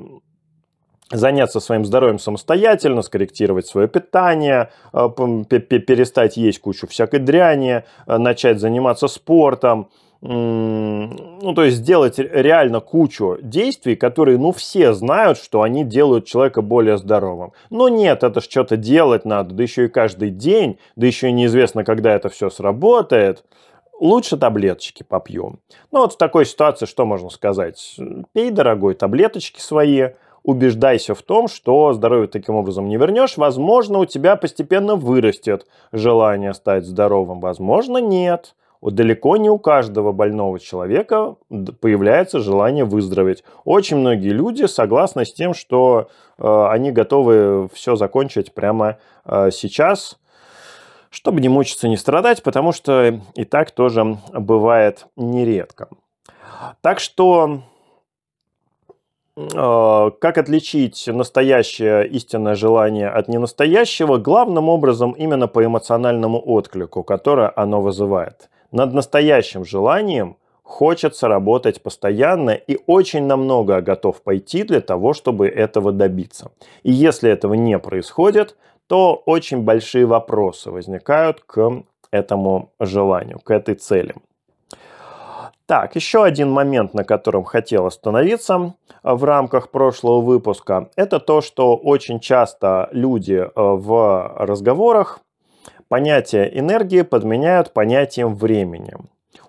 [1.12, 8.60] заняться своим здоровьем самостоятельно, скорректировать свое питание, э, перестать есть кучу всякой дряни, э, начать
[8.60, 9.89] заниматься спортом–
[10.21, 16.62] ну, то есть сделать реально кучу действий, которые, ну, все знают, что они делают человека
[16.62, 17.53] более здоровым.
[17.69, 21.32] Но нет, это ж что-то делать надо, да еще и каждый день, да еще и
[21.32, 23.45] неизвестно, когда это все сработает.
[23.97, 25.60] Лучше таблеточки попьем.
[25.91, 27.97] Ну, вот в такой ситуации что можно сказать?
[28.34, 30.10] Пей, дорогой, таблеточки свои,
[30.43, 33.38] убеждайся в том, что здоровье таким образом не вернешь.
[33.38, 40.59] Возможно, у тебя постепенно вырастет желание стать здоровым, возможно, нет далеко не у каждого больного
[40.59, 41.35] человека
[41.81, 43.43] появляется желание выздороветь.
[43.65, 50.17] Очень многие люди согласны с тем, что э, они готовы все закончить прямо э, сейчас,
[51.09, 55.89] чтобы не мучиться, не страдать, потому что и так тоже бывает нередко.
[56.81, 57.59] Так что
[59.35, 64.19] э, как отличить настоящее истинное желание от ненастоящего?
[64.19, 72.51] Главным образом именно по эмоциональному отклику, которое оно вызывает над настоящим желанием хочется работать постоянно
[72.51, 76.51] и очень намного готов пойти для того, чтобы этого добиться.
[76.84, 78.55] И если этого не происходит,
[78.88, 84.15] то очень большие вопросы возникают к этому желанию, к этой цели.
[85.65, 91.75] Так, еще один момент, на котором хотел остановиться в рамках прошлого выпуска, это то, что
[91.75, 95.19] очень часто люди э, в разговорах
[95.89, 98.95] понятие энергии подменяют понятием времени.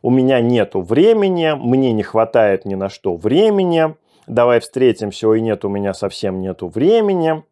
[0.02, 3.94] У меня нету времени, мне не хватает ни на что времени,
[4.26, 7.44] давай встретимся, ой, нет, у меня совсем нету времени.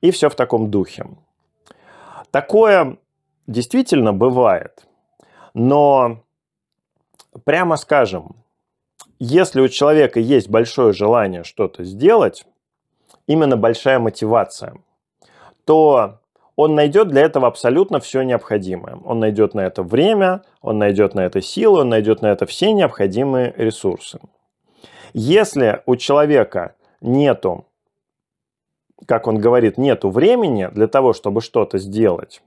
[0.00, 1.06] И все в таком духе.
[2.30, 2.96] Такое
[3.46, 4.86] действительно бывает.
[5.52, 6.22] Но,
[7.44, 8.36] прямо скажем,
[9.18, 12.46] если у человека есть большое желание что-то сделать,
[13.26, 14.76] именно большая мотивация,
[15.66, 16.19] то
[16.60, 18.98] он найдет для этого абсолютно все необходимое.
[19.06, 22.72] Он найдет на это время, он найдет на это силы, он найдет на это все
[22.72, 24.20] необходимые ресурсы.
[25.14, 27.64] Если у человека нету,
[29.06, 32.42] как он говорит, нету времени для того, чтобы что-то сделать,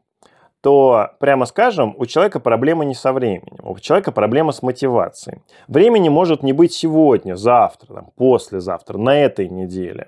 [0.62, 5.42] то, прямо скажем, у человека проблема не со временем, у человека проблема с мотивацией.
[5.68, 10.08] Времени может не быть сегодня, завтра, там, послезавтра, на этой неделе.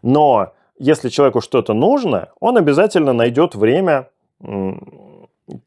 [0.00, 4.08] Но если человеку что-то нужно, он обязательно найдет время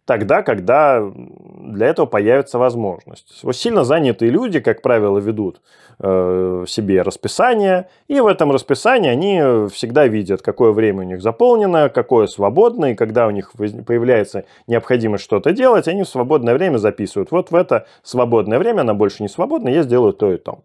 [0.05, 3.43] тогда, когда для этого появится возможность.
[3.43, 5.61] Вот сильно занятые люди, как правило, ведут
[5.99, 11.89] э, себе расписание, и в этом расписании они всегда видят, какое время у них заполнено,
[11.89, 17.31] какое свободное, и когда у них появляется необходимость что-то делать, они в свободное время записывают.
[17.31, 20.59] Вот в это свободное время, она больше не свободна, я сделаю то и то.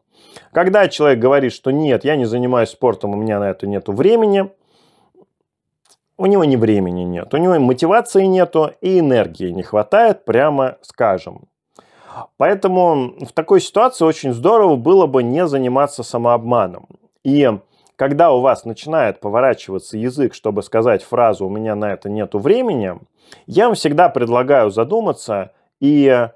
[0.52, 4.50] Когда человек говорит, что нет, я не занимаюсь спортом, у меня на это нет времени,
[6.16, 11.48] у него ни времени нет, у него мотивации нету и энергии не хватает, прямо скажем.
[12.36, 16.86] Поэтому в такой ситуации очень здорово было бы не заниматься самообманом.
[17.24, 17.48] И
[17.96, 22.98] когда у вас начинает поворачиваться язык, чтобы сказать фразу «у меня на это нету времени»,
[23.46, 26.28] я вам всегда предлагаю задуматься и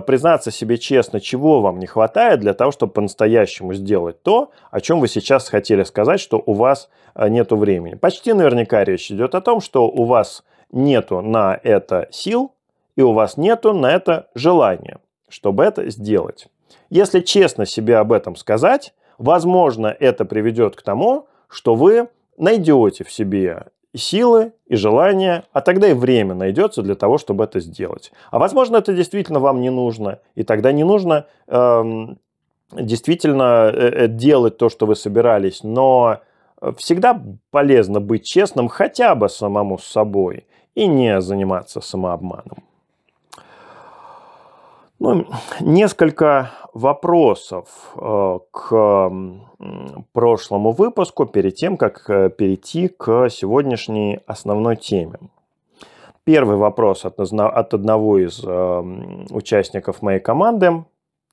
[0.00, 5.00] признаться себе честно, чего вам не хватает для того, чтобы по-настоящему сделать то, о чем
[5.00, 7.94] вы сейчас хотели сказать, что у вас э, нету времени.
[7.94, 12.52] Почти наверняка речь идет о том, что у вас нету на это сил
[12.96, 16.48] и у вас нету на это желания, чтобы это сделать.
[16.90, 23.12] Если честно себе об этом сказать, возможно, это приведет к тому, что вы найдете в
[23.12, 28.12] себе силы, и желание, а тогда и время найдется для того, чтобы это сделать.
[28.30, 32.18] А возможно, это действительно вам не нужно, и тогда не нужно эм,
[32.72, 36.20] действительно э, э делать то, что вы собирались, но
[36.78, 42.64] всегда полезно быть честным хотя бы самому с собой и не заниматься самообманом.
[45.04, 45.26] Ну,
[45.58, 49.10] несколько вопросов э, к
[50.12, 55.18] прошлому выпуску перед тем, как э, перейти к сегодняшней основной теме.
[56.22, 58.82] Первый вопрос от, от одного из э,
[59.30, 60.84] участников моей команды.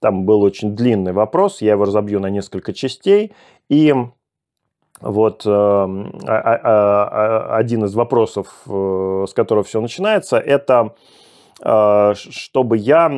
[0.01, 3.33] Там был очень длинный вопрос, я его разобью на несколько частей.
[3.69, 3.93] И
[4.99, 5.85] вот а,
[6.25, 10.95] а, а, один из вопросов, с которого все начинается, это
[11.61, 13.09] чтобы я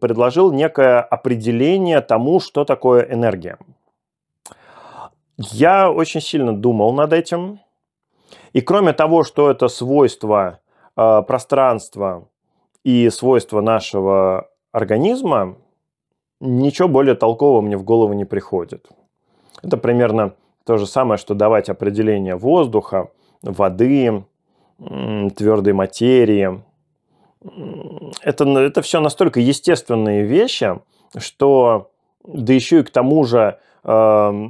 [0.00, 3.58] предложил некое определение тому, что такое энергия.
[5.36, 7.58] Я очень сильно думал над этим.
[8.52, 10.60] И кроме того, что это свойство
[10.96, 12.28] э, пространства
[12.84, 15.56] и свойство нашего организма,
[16.40, 18.88] ничего более толкового мне в голову не приходит.
[19.62, 23.10] Это примерно то же самое, что давать определение воздуха,
[23.42, 24.24] воды,
[24.78, 26.62] твердой материи,
[28.22, 30.80] это, это все настолько естественные вещи,
[31.16, 31.90] что
[32.24, 34.48] да еще и к тому же э,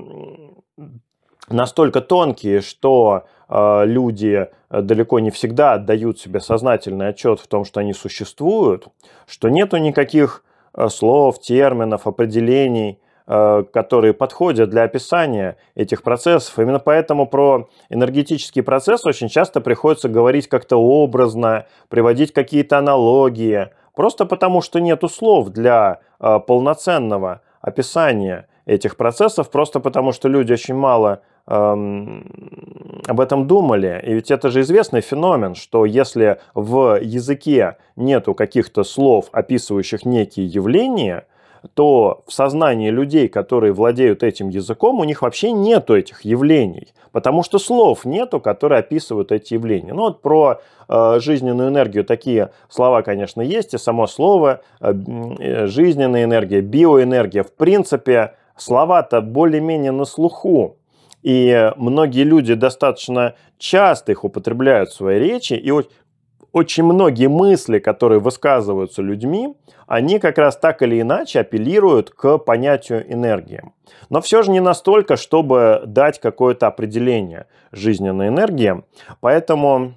[1.48, 7.80] настолько тонкие, что э, люди далеко не всегда отдают себе сознательный отчет в том, что
[7.80, 8.88] они существуют,
[9.26, 16.58] что нету никаких э, слов, терминов, определений, Э, которые подходят для описания этих процессов.
[16.58, 24.26] Именно поэтому про энергетический процесс очень часто приходится говорить как-то образно, приводить какие-то аналогии, просто
[24.26, 30.74] потому что нет слов для э, полноценного описания этих процессов, просто потому что люди очень
[30.74, 32.24] мало эм,
[33.06, 34.00] об этом думали.
[34.06, 40.46] И ведь это же известный феномен, что если в языке нету каких-то слов, описывающих некие
[40.46, 41.26] явления,
[41.74, 47.42] то в сознании людей, которые владеют этим языком, у них вообще нету этих явлений, потому
[47.42, 49.92] что слов нету, которые описывают эти явления.
[49.92, 54.92] Ну вот про э, жизненную энергию такие слова, конечно, есть, и само слово э,
[55.38, 60.76] э жизненная энергия, биоэнергия, в принципе, слова-то более-менее на слуху.
[61.22, 65.70] И многие люди достаточно часто их употребляют в своей речи, и
[66.52, 69.54] очень многие мысли, которые высказываются людьми,
[69.86, 73.62] они как раз так или иначе апеллируют к понятию энергии.
[74.10, 78.82] Но все же не настолько, чтобы дать какое-то определение жизненной энергии.
[79.20, 79.94] Поэтому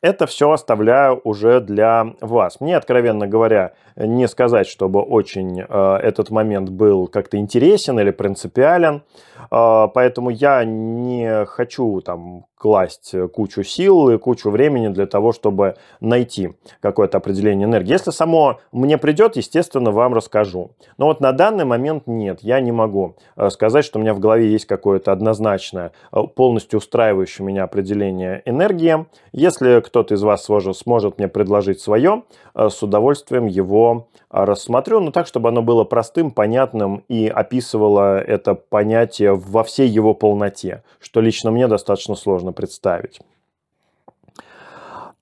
[0.00, 2.60] это все оставляю уже для вас.
[2.60, 9.02] Мне, откровенно говоря, не сказать, чтобы очень э, этот момент был как-то интересен или принципиален.
[9.50, 15.76] Э, поэтому я не хочу там класть кучу сил и кучу времени для того, чтобы
[16.00, 17.92] найти какое-то определение энергии.
[17.92, 20.72] Если само мне придет, естественно, вам расскажу.
[20.98, 24.18] Но вот на данный момент нет, я не могу э, сказать, что у меня в
[24.18, 29.06] голове есть какое-то однозначное, э, полностью устраивающее меня определение энергии.
[29.32, 32.24] Если кто-то из вас сможет мне предложить свое,
[32.54, 38.54] э, с удовольствием его рассмотрю, но так, чтобы оно было простым, понятным и описывало это
[38.54, 43.20] понятие во всей его полноте, что лично мне достаточно сложно представить.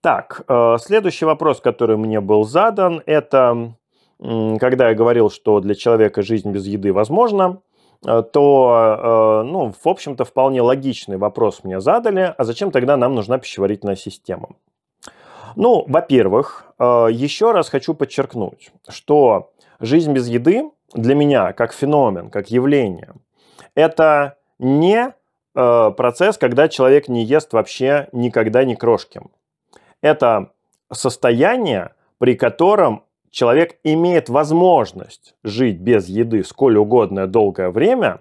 [0.01, 3.75] Так, э, следующий вопрос, который мне был задан, это
[4.19, 7.61] когда я говорил, что для человека жизнь без еды возможна,
[8.07, 13.15] э, то, э, ну, в общем-то, вполне логичный вопрос мне задали, а зачем тогда нам
[13.15, 14.51] нужна пищеварительная система?
[15.57, 19.51] Ну, во-первых, еще раз хочу подчеркнуть, что
[19.81, 23.15] жизнь без еды для меня как феномен, как явление,
[23.75, 25.15] это не
[25.55, 29.23] процесс, когда человек не ест вообще никогда ни крошки.
[30.03, 30.51] Это
[30.93, 38.21] состояние, при котором человек имеет возможность жить без еды сколь угодное долгое время,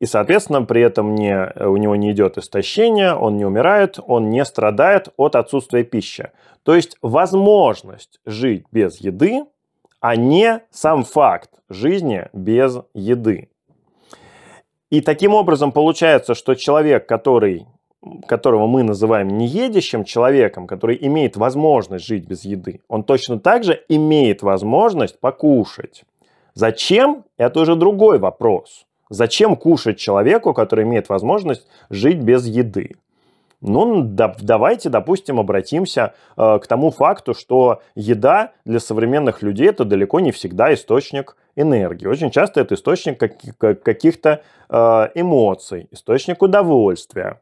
[0.00, 4.44] и, соответственно, при этом не, у него не идет истощение, он не умирает, он не
[4.44, 6.30] страдает от отсутствия пищи.
[6.62, 9.44] То есть возможность жить без еды,
[10.00, 13.48] а не сам факт жизни без еды.
[14.90, 17.66] И таким образом получается, что человек, который
[18.28, 23.82] которого мы называем неедящим человеком, который имеет возможность жить без еды, он точно так же
[23.88, 26.04] имеет возможность покушать.
[26.54, 27.24] Зачем?
[27.36, 28.86] Это уже другой вопрос.
[29.10, 32.96] Зачем кушать человеку, который имеет возможность жить без еды?
[33.60, 39.84] Ну, да, давайте, допустим, обратимся э, к тому факту, что еда для современных людей это
[39.84, 42.06] далеко не всегда источник энергии.
[42.06, 47.40] Очень часто это источник как, каких-то э, эмоций, источник удовольствия.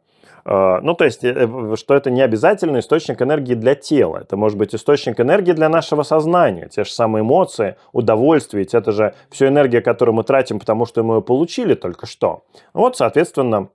[0.49, 4.19] А, ну, то есть, э, что это не обязательно источник энергии для тела.
[4.19, 6.69] Это может быть источник энергии для нашего сознания.
[6.69, 8.63] Те же самые эмоции, удовольствие.
[8.63, 12.45] Ведь это же все энергия, которую мы тратим, потому что мы ее получили только что.
[12.75, 13.71] Вот, соответственно,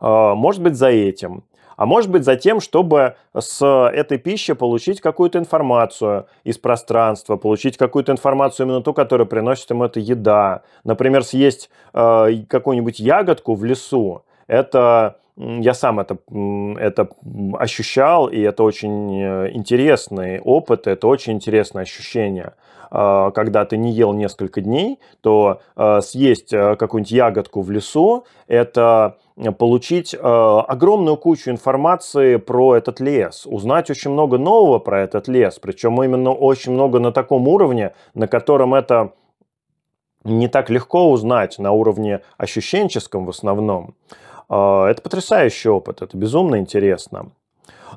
[0.00, 1.44] а, может быть, за этим.
[1.78, 7.78] А может быть за тем, чтобы с этой пищи получить какую-то информацию из пространства, получить
[7.78, 10.62] какую-то информацию именно ту, которую приносит ему эта еда.
[10.84, 14.24] Например, съесть э, какую-нибудь ягодку в лесу.
[14.48, 16.18] Это я сам это,
[16.78, 17.08] это
[17.58, 22.54] ощущал, и это очень э, интересный опыт, это очень интересное ощущение.
[22.90, 28.24] А, когда ты не ел несколько дней, то э, съесть э, какую-нибудь ягодку в лесу–
[28.48, 29.18] это
[29.56, 36.02] получить огромную кучу информации про этот лес, узнать очень много нового про этот лес, причем
[36.02, 39.12] именно очень много на таком уровне, на котором это
[40.24, 43.94] не так легко узнать на уровне ощущенческом в основном.
[44.48, 47.30] А, это потрясающий опыт, это безумно интересно.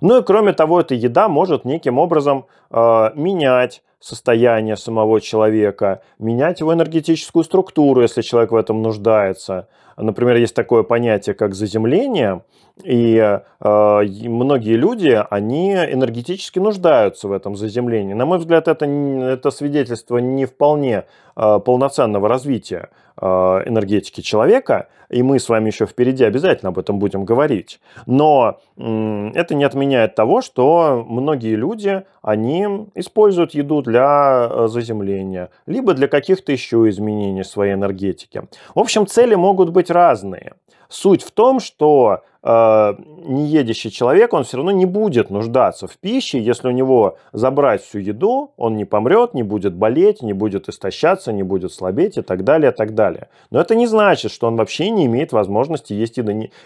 [0.02, 6.60] Ну и кроме того, эта еда может неким образом э, менять состояние самого человека, менять
[6.60, 9.68] его энергетическую структуру, если человек в этом нуждается.
[9.96, 12.42] Например, есть такое понятие, как заземление,
[12.84, 18.14] и э, многие люди, они энергетически нуждаются в этом заземлении.
[18.14, 21.04] На мой взгляд, это, это свидетельство не вполне
[21.36, 22.90] э, полноценного развития
[23.22, 27.80] э, энергетики человека, и мы с вами еще впереди обязательно об этом будем говорить.
[28.06, 35.94] Но э, это не отменяет того, что многие люди, они используют еду э, заземления, либо
[35.94, 38.44] для каких-то еще изменений своей энергетики.
[38.76, 40.54] В общем, цели могут быть разные.
[40.90, 42.94] Суть в том, что э,
[43.26, 48.00] неедящий человек, он все равно не будет нуждаться в пище, если у него забрать всю
[48.00, 52.44] еду, он не помрет, не будет болеть, не будет истощаться, не будет слабеть и так
[52.44, 53.30] далее, и так далее.
[53.52, 56.20] Но это не значит, что он вообще не имеет возможности есть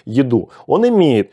[0.05, 0.49] еду.
[0.65, 1.31] Он имеет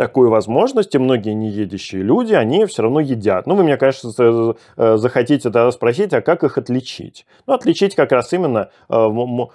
[0.00, 3.46] такой возможности многие неедящие люди, они все равно едят.
[3.46, 7.26] Ну, вы меня, конечно, э, захотите тогда спросить, а как их отличить?
[7.46, 9.08] Ну, отличить как раз именно э,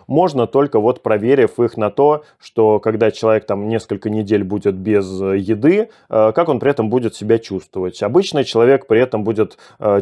[0.05, 5.19] можно только вот проверив их на то, что когда человек там несколько недель будет без
[5.19, 8.03] еды, э, как он при этом будет себя чувствовать.
[8.03, 9.57] Обычно человек при этом будет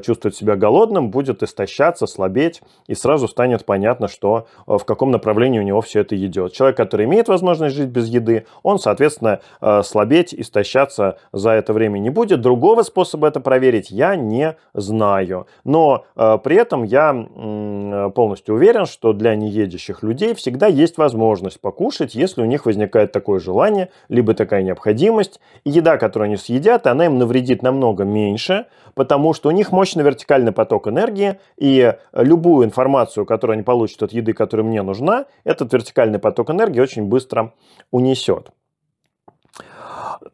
[0.06, 5.64] чувствовать себя голодным, будет истощаться, слабеть, и сразу станет понятно, что в каком направлении у
[5.64, 6.52] него все это идет.
[6.52, 9.39] Человек, который имеет возможность жить без еды, он, соответственно,
[9.84, 12.42] слабеть есть истощаться за это время не будет.
[12.42, 15.48] Другого способа это проверить я не знаю.
[15.64, 21.62] Но э, при этом я э, полностью уверен, что для неедящих людей всегда есть возможность
[21.62, 25.40] покушать, если у них возникает такое желание, либо такая необходимость.
[25.66, 28.66] Еда, которую они съедят, она им навредит намного меньше,
[28.96, 34.14] потому что у них мощный вертикальный поток энергии, и любую информацию, которую они получат от
[34.14, 37.54] еды, которая мне нужна, этот вертикальный поток энергии очень быстро
[37.92, 38.52] унесет.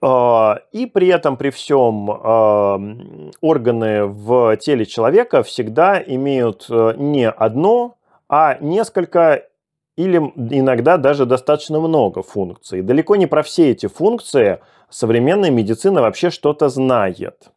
[0.02, 2.80] А, и при этом, при всем, а,
[3.42, 7.96] органы в теле человека всегда имеют э, не одно,
[8.28, 9.44] а несколько
[9.98, 12.82] или иногда даже достаточно много функций.
[12.82, 14.60] Далеко не про все эти функции
[14.90, 17.52] современная медицина вообще что-то знает.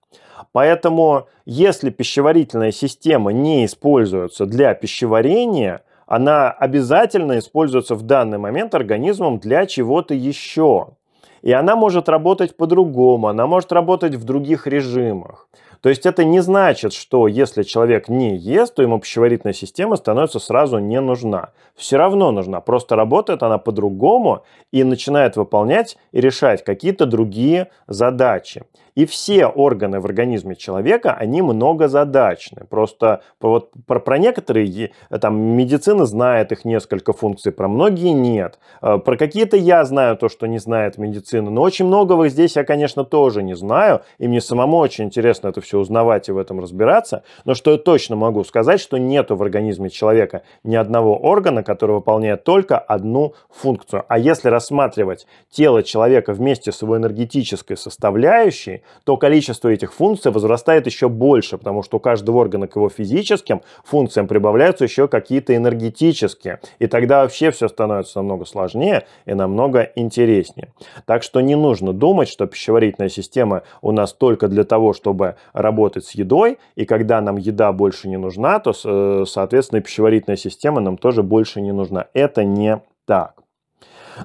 [0.50, 9.38] Поэтому, если пищеварительная система не используется для пищеварения, она обязательно используется в данный момент организмом
[9.38, 10.96] для чего-то еще.
[11.43, 15.49] И она может работать по-другому, она может работать в других режимах.
[15.82, 20.38] То есть это не значит, что если человек не ест, то ему пищеварительная система становится
[20.38, 21.51] сразу не нужна.
[21.74, 28.62] Все равно нужна, просто работает она по-другому и начинает выполнять и решать какие-то другие задачи.
[28.95, 32.66] И все органы в организме человека, они многозадачны.
[32.68, 38.59] Просто вот про, про некоторые, там, медицина знает их несколько функций, про многие нет.
[38.82, 42.64] Э, про какие-то я знаю то, что не знает медицина, но очень многого здесь я,
[42.64, 46.61] конечно, тоже не знаю, и мне самому очень интересно это все узнавать и в этом
[46.61, 47.22] разбираться.
[47.45, 51.93] Но что я точно могу сказать, что нету в организме человека ни одного органа, который
[51.93, 54.05] выполняет только одну функцию.
[54.09, 60.87] А если рассматривать тело человека вместе с его энергетической составляющей, то количество этих функций возрастает
[60.87, 66.61] еще больше, потому что у каждого органа к его физическим функциям прибавляются еще какие-то энергетические.
[66.78, 70.72] И тогда вообще все становится намного сложнее и намного интереснее.
[71.07, 76.05] Так что не нужно думать, что пищеварительная система у нас только для того, чтобы работать
[76.05, 80.97] с едой, и когда нам еда больше не нужна, то, э, соответственно, пищеварительная система нам
[80.97, 82.07] тоже больше не нужна.
[82.14, 83.43] Это не так.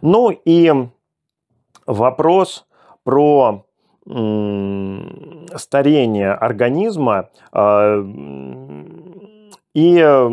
[0.01, 0.71] Ну и
[1.85, 2.65] вопрос
[3.03, 3.65] про
[5.55, 8.03] старение организма а,
[9.73, 10.29] и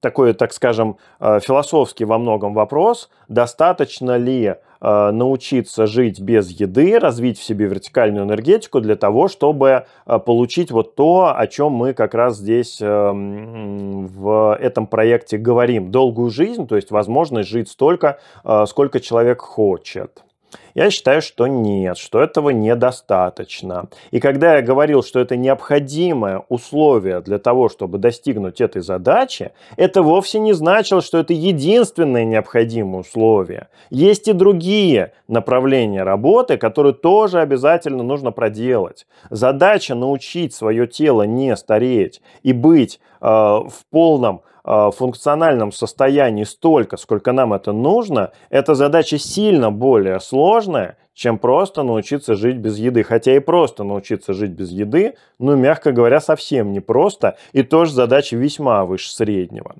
[0.00, 6.98] такой, так скажем, а, философский во многом вопрос, достаточно ли а, научиться жить без еды,
[6.98, 12.14] развить в себе вертикальную энергетику для того, чтобы получить вот то, о чем мы как
[12.14, 15.90] раз здесь в этом проекте говорим.
[15.90, 18.18] Долгую жизнь, то есть возможность жить столько,
[18.66, 20.24] сколько человек хочет.
[20.74, 23.88] Я считаю, что нет, что этого недостаточно.
[24.10, 30.02] И когда я говорил, что это необходимое условие для того, чтобы достигнуть этой задачи, это
[30.02, 33.68] вовсе не значило, что это единственное необходимое условие.
[33.90, 39.06] Есть и другие направления работы, которые тоже обязательно нужно проделать.
[39.30, 47.32] Задача научить свое тело не стареть и быть э, в полном функциональном состоянии столько, сколько
[47.32, 53.02] нам это нужно, эта задача сильно более сложная, чем просто научиться жить без еды.
[53.02, 58.36] Хотя и просто научиться жить без еды, ну, мягко говоря, совсем непросто, и тоже задача
[58.36, 59.76] весьма выше среднего.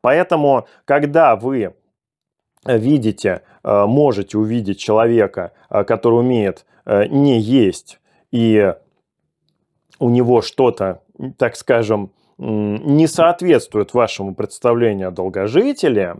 [0.00, 1.74] Поэтому, когда вы
[2.66, 7.98] видите, э, можете увидеть человека, э, который умеет не есть,
[8.30, 8.74] и
[9.98, 11.00] у него что-то,
[11.38, 16.16] так скажем, не соответствует вашему представлению о долгожителе,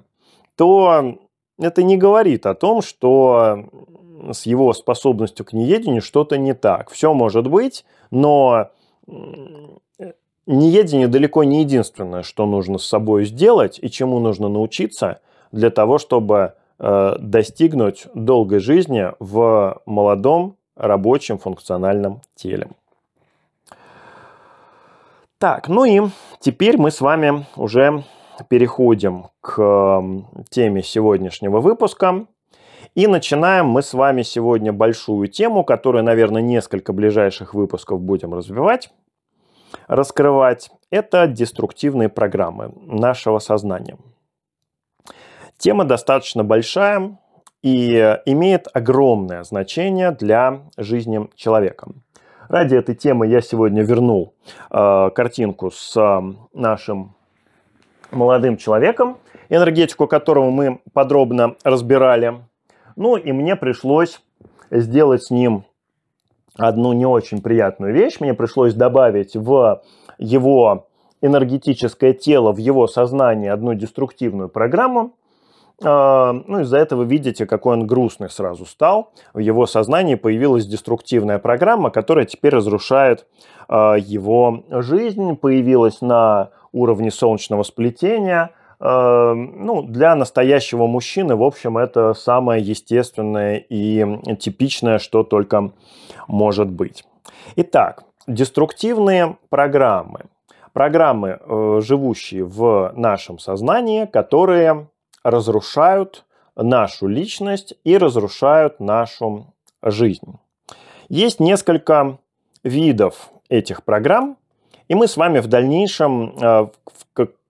[0.56, 1.16] то
[1.58, 3.68] это не говорит о том, что
[4.32, 6.90] с его способностью к неедению что-то не так.
[6.90, 8.70] Все может быть, но
[10.46, 15.20] неедение далеко не единственное, что нужно с собой сделать и чему нужно научиться
[15.52, 22.68] для того, чтобы э, достигнуть долгой жизни в молодом рабочем функциональном теле.
[25.44, 26.00] Так, ну и
[26.40, 28.02] теперь мы с вами уже
[28.48, 30.02] переходим к
[30.48, 32.26] теме сегодняшнего выпуска.
[32.94, 38.90] И начинаем мы с вами сегодня большую тему, которую, наверное, несколько ближайших выпусков будем развивать,
[39.86, 40.70] раскрывать.
[40.88, 43.98] Это деструктивные программы нашего сознания.
[45.58, 47.18] Тема достаточно большая
[47.60, 51.88] и имеет огромное значение для жизни человека.
[52.48, 54.34] Ради этой темы я сегодня вернул
[54.70, 57.14] э, картинку с э, нашим
[58.10, 59.18] молодым человеком,
[59.48, 62.34] энергетику которого мы подробно разбирали.
[62.96, 64.20] Ну и мне пришлось
[64.70, 65.64] сделать с ним
[66.56, 68.20] одну не очень приятную вещь.
[68.20, 69.82] Мне пришлось добавить в
[70.18, 70.86] его
[71.22, 75.14] энергетическое тело, в его сознание одну деструктивную программу,
[75.80, 79.12] ну, из-за этого видите, какой он грустный сразу стал.
[79.32, 83.26] В его сознании появилась деструктивная программа, которая теперь разрушает
[83.68, 88.50] а, его жизнь, появилась на уровне солнечного сплетения.
[88.80, 95.72] А, ну, для настоящего мужчины, в общем, это самое естественное и типичное, что только
[96.28, 97.04] может быть.
[97.56, 100.22] Итак, деструктивные программы.
[100.72, 104.88] Программы, э, живущие в нашем сознании, которые
[105.24, 109.52] разрушают нашу личность и разрушают нашу
[109.82, 110.38] жизнь.
[111.08, 112.18] Есть несколько
[112.62, 114.36] видов этих программ,
[114.88, 116.66] и мы с вами в дальнейшем э,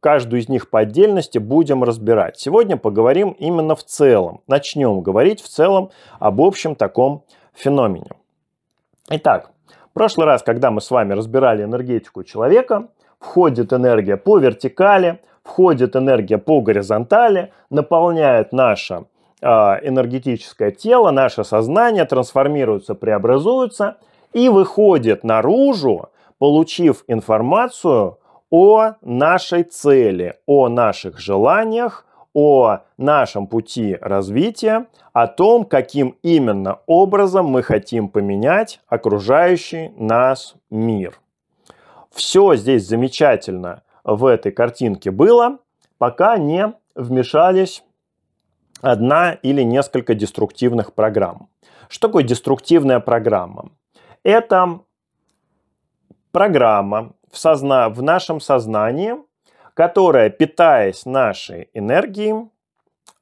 [0.04, 2.38] каждую из них по отдельности будем разбирать.
[2.38, 4.42] Сегодня поговорим именно в целом.
[4.46, 8.10] Начнем говорить в целом об общем таком феномене.
[9.08, 9.50] Итак,
[9.90, 15.94] в прошлый раз, когда мы с вами разбирали энергетику человека, входит энергия по вертикали, входит
[15.94, 19.04] энергия по горизонтали, наполняет наше
[19.40, 23.98] э, энергетическое тело, наше сознание, трансформируется, преобразуется
[24.32, 28.18] и выходит наружу получив информацию
[28.50, 37.46] о нашей цели, о наших желаниях, о нашем пути развития, о том, каким именно образом
[37.46, 41.18] мы хотим поменять окружающий нас мир.
[42.12, 45.58] Все здесь замечательно в этой картинке было,
[45.98, 47.82] пока не вмешались
[48.82, 51.48] одна или несколько деструктивных программ.
[51.88, 53.70] Что такое деструктивная программа?
[54.22, 54.80] Это
[56.32, 57.88] программа в, созна...
[57.88, 59.14] в нашем сознании,
[59.74, 62.48] которая, питаясь нашей энергией,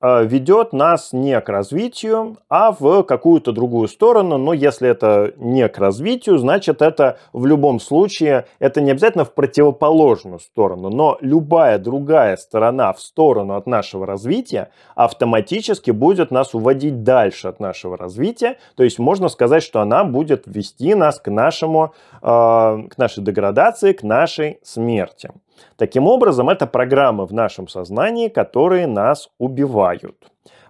[0.03, 4.37] ведет нас не к развитию, а в какую-то другую сторону.
[4.37, 9.33] Но если это не к развитию, значит это в любом случае, это не обязательно в
[9.33, 17.05] противоположную сторону, но любая другая сторона в сторону от нашего развития автоматически будет нас уводить
[17.05, 18.59] дальше от нашего развития.
[18.77, 23.93] То есть можно сказать, что она будет вести нас к, нашему, э, к нашей деградации,
[23.93, 25.31] к нашей смерти.
[25.77, 30.17] Таким образом, это программы в нашем сознании, которые нас убивают.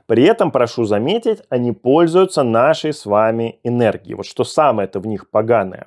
[0.06, 4.14] При этом, прошу заметить, они пользуются нашей с вами энергией.
[4.14, 5.86] Вот что самое это в них поганое.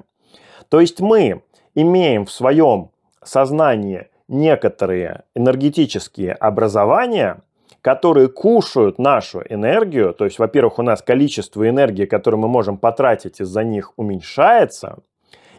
[0.69, 1.43] То есть мы
[1.75, 2.91] имеем в своем
[3.23, 7.41] сознании некоторые энергетические образования,
[7.81, 10.13] которые кушают нашу энергию.
[10.13, 14.99] То есть, во-первых, у нас количество энергии, которое мы можем потратить из-за них, уменьшается–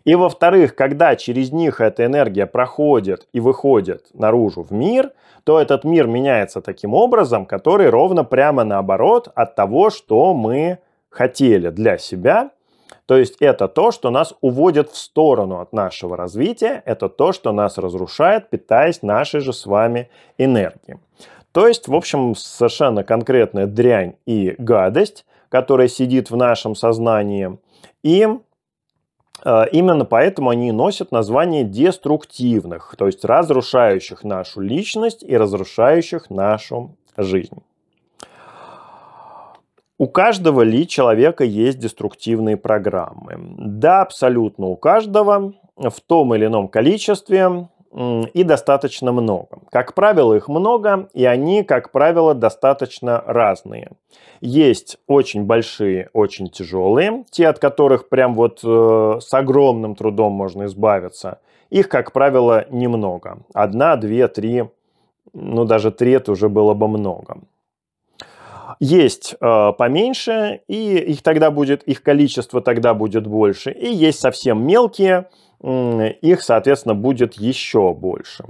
[0.06, 5.10] и во-вторых, когда через них эта энергия проходит и выходит наружу в мир,
[5.42, 10.78] то этот мир меняется таким образом, который ровно прямо наоборот от того, что мы
[11.10, 12.50] хотели для себя.
[13.06, 17.50] То есть это то, что нас уводит в сторону от нашего развития, это то, что
[17.50, 20.98] нас разрушает, питаясь нашей же с вами энергией.
[21.50, 27.58] То есть, в общем, совершенно конкретная дрянь и гадость, которая сидит в нашем сознании.
[28.04, 28.28] И
[29.44, 37.62] именно поэтому они носят название деструктивных, то есть разрушающих нашу личность и разрушающих нашу жизнь.
[39.98, 43.36] У каждого ли человека есть деструктивные программы?
[43.58, 49.60] Да, абсолютно у каждого, в том или ином количестве и достаточно много.
[49.70, 53.92] Как правило, их много, и они, как правило, достаточно разные.
[54.40, 60.66] Есть очень большие, очень тяжелые, те, от которых прям вот э, с огромным трудом можно
[60.66, 61.40] избавиться.
[61.70, 63.38] Их, как правило, немного.
[63.54, 64.64] Одна, две, три,
[65.32, 67.38] ну даже три это уже было бы много.
[68.78, 73.70] Есть э, поменьше, и их тогда будет, их количество тогда будет больше.
[73.70, 75.28] И есть совсем мелкие,
[75.62, 78.44] их, соответственно, будет еще больше.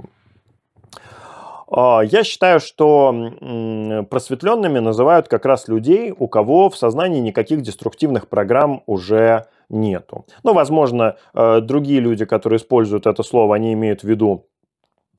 [1.69, 8.27] А, я считаю, что просветленными называют как раз людей, у кого в сознании никаких деструктивных
[8.27, 10.25] программ уже нету.
[10.43, 14.45] Ну, возможно, э, другие люди, которые используют это слово, они имеют в виду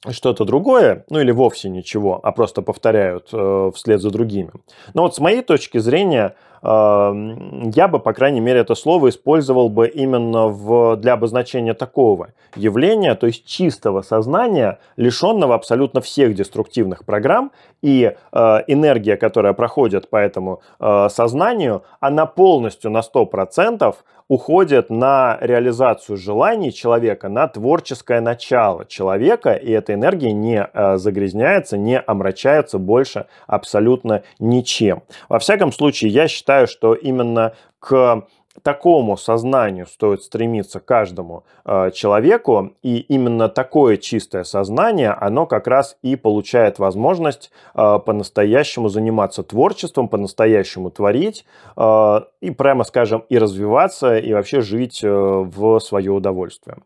[0.09, 4.53] что-то другое, ну или вовсе ничего, а просто повторяют э, вслед за другими.
[4.95, 9.89] Но вот с моей точки зрения, я бы, по крайней мере, это слово использовал бы
[9.89, 17.53] именно в, для обозначения такого явления, то есть чистого сознания, лишенного абсолютно всех деструктивных программ,
[17.83, 23.95] и э, энергия, которая проходит по этому э, сознанию, она полностью на 100%
[24.29, 31.79] уходит на реализацию желаний человека, на творческое начало человека, и эта энергия не э, загрязняется,
[31.79, 35.03] не омрачается больше абсолютно ничем.
[35.29, 38.26] Во всяком случае, я считаю, что именно к
[38.62, 45.96] такому сознанию стоит стремиться каждому э, человеку, и именно такое чистое сознание, оно как раз
[46.03, 51.44] и получает возможность э, по-настоящему заниматься творчеством, по-настоящему творить,
[51.76, 56.78] э, и прямо скажем, и развиваться, и вообще жить э, в свое удовольствие.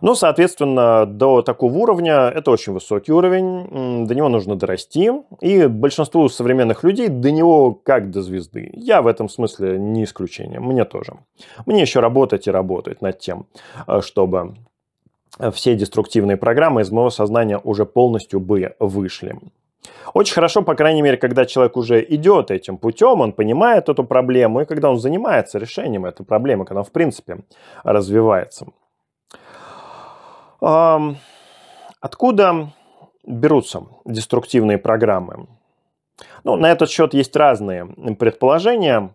[0.00, 6.28] Ну, соответственно, до такого уровня, это очень высокий уровень, до него нужно дорасти, и большинству
[6.28, 8.70] современных людей до него как до звезды.
[8.74, 11.14] Я в этом смысле не исключение, мне тоже.
[11.66, 13.46] Мне еще работать и работать над тем,
[13.86, 14.54] э, чтобы
[15.52, 19.36] все деструктивные программы из моего сознания уже полностью бы вышли.
[20.14, 24.62] Очень хорошо, по крайней мере, когда человек уже идет этим путем, он понимает эту проблему,
[24.62, 27.38] и когда он занимается решением этой проблемы, когда он, в принципе,
[27.84, 28.66] развивается.
[30.60, 31.12] Откуда
[33.26, 35.46] берутся деструктивные программы?
[36.44, 37.86] Ну, на этот счет есть разные
[38.18, 39.14] предположения.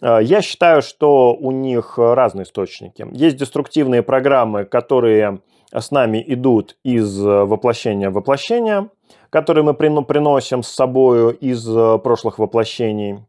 [0.00, 3.06] А, я считаю, что у них разные источники.
[3.12, 5.40] Есть деструктивные программы, которые
[5.72, 8.90] с нами идут из воплощения в воплощение,
[9.30, 11.64] которые мы приносим с собой из
[12.00, 13.24] прошлых воплощений.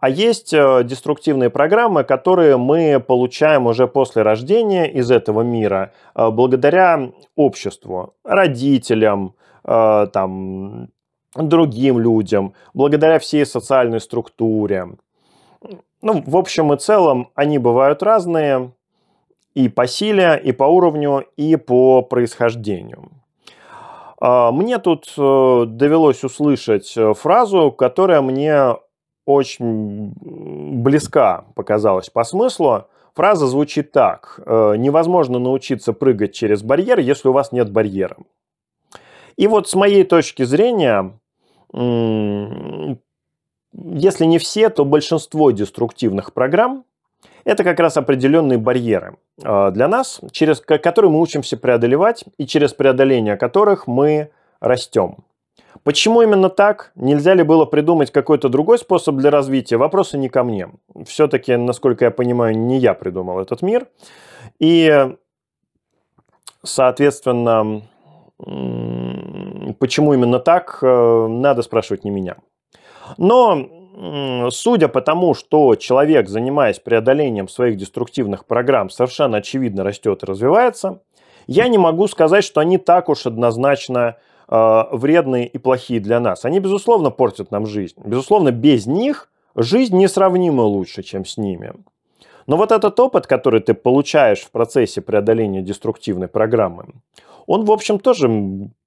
[0.00, 6.30] А есть э, деструктивные программы, которые мы получаем уже после рождения из этого мира, э,
[6.30, 9.34] благодаря обществу, родителям,
[9.64, 10.88] э, там,
[11.34, 14.88] другим людям, благодаря всей социальной структуре.
[16.02, 18.72] Ну, в общем и целом, они бывают разные
[19.54, 23.10] и по силе, и по уровню, и по происхождению.
[24.20, 28.76] Мне тут довелось услышать фразу, которая мне
[29.26, 32.86] очень близка показалась по смыслу.
[33.14, 34.40] Фраза звучит так.
[34.46, 38.16] «Э, Невозможно научиться прыгать через барьер, если у вас нет барьера.
[39.36, 41.18] И вот с моей точки зрения,
[41.72, 42.98] если
[44.24, 46.84] не все, то большинство деструктивных программ
[47.44, 52.72] это как раз определенные барьеры э, для нас, через которые мы учимся преодолевать и через
[52.72, 55.18] преодоление которых мы растем.
[55.84, 56.92] Почему именно так?
[56.94, 59.76] Нельзя ли было придумать какой-то другой способ для развития?
[59.76, 60.68] Вопросы не ко мне.
[61.06, 63.88] Все-таки, насколько я понимаю, не я придумал этот мир.
[64.60, 65.10] И,
[66.62, 67.82] соответственно,
[69.78, 72.36] почему именно так, э, надо спрашивать не меня.
[73.18, 73.68] Но
[74.50, 81.02] судя по тому, что человек, занимаясь преодолением своих деструктивных программ, совершенно очевидно растет и развивается,
[81.46, 84.16] я не могу сказать, что они так уж однозначно
[84.52, 86.44] э, вредные и плохие для нас.
[86.44, 87.96] Они, безусловно, портят нам жизнь.
[88.04, 91.72] Безусловно, без них жизнь несравнимо лучше, чем с ними.
[92.46, 96.86] Но вот этот опыт, который ты получаешь в процессе преодоления деструктивной программы,
[97.46, 98.28] он, в общем, тоже,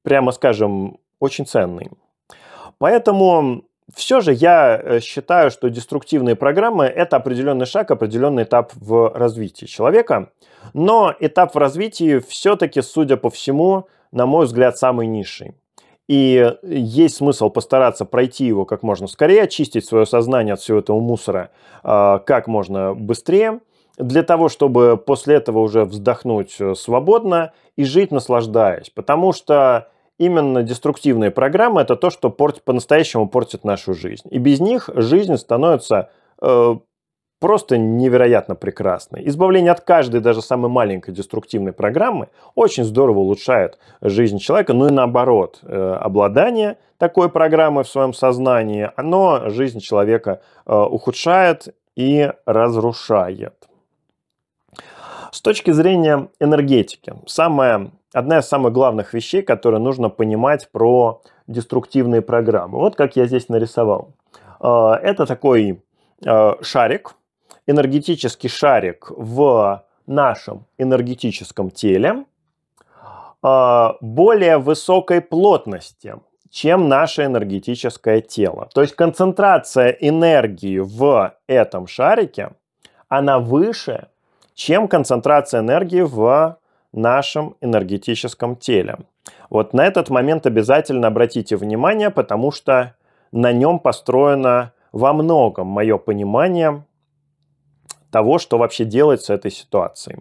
[0.04, 1.90] прямо скажем, очень ценный.
[2.78, 3.64] Поэтому
[3.94, 9.66] все же я э, считаю, что деструктивные программы– это определенный шаг, определенный этап в развитии
[9.66, 10.32] человека.
[10.74, 15.54] Но этап в развитии все-таки, судя по всему, на мой взгляд, самый низший.
[16.08, 21.00] И есть смысл постараться пройти его как можно скорее, очистить свое сознание от всего этого
[21.00, 21.52] мусора
[21.84, 23.60] э, как можно быстрее,
[23.98, 28.90] для того, чтобы после этого уже вздохнуть э, свободно и жить наслаждаясь.
[28.90, 34.28] Потому что именно деструктивные программы это то, что портит, по-настоящему портит нашу жизнь.
[34.30, 36.10] И без них жизнь становится
[36.42, 36.76] э,
[37.46, 39.22] просто невероятно прекрасной.
[39.28, 44.74] Избавление от каждой, даже самой маленькой деструктивной программы очень здорово улучшает жизнь человека.
[44.74, 51.76] Ну и наоборот, э, обладание такой программой в своем сознании, оно жизнь человека э, ухудшает
[51.96, 53.54] и разрушает.
[55.32, 62.24] С точки зрения энергетики, самая, одна из самых главных вещей, которые нужно понимать про деструктивные
[62.24, 62.80] программы.
[62.80, 64.16] Вот как я здесь нарисовал.
[64.60, 65.84] Э, это такой
[66.62, 67.14] шарик,
[67.68, 72.26] энергетический шарик в нашем энергетическом теле
[73.42, 76.16] а, более высокой плотности,
[76.50, 78.70] чем наше энергетическое тело.
[78.74, 82.52] То есть концентрация энергии в этом шарике,
[83.08, 84.08] она выше,
[84.54, 86.58] чем концентрация энергии в
[86.94, 89.00] нашем энергетическом теле.
[89.50, 92.96] Вот на этот момент обязательно обратите внимание, потому что
[93.32, 96.84] на нем построено во многом мое понимание
[98.16, 100.20] того, что вообще делать с этой ситуацией.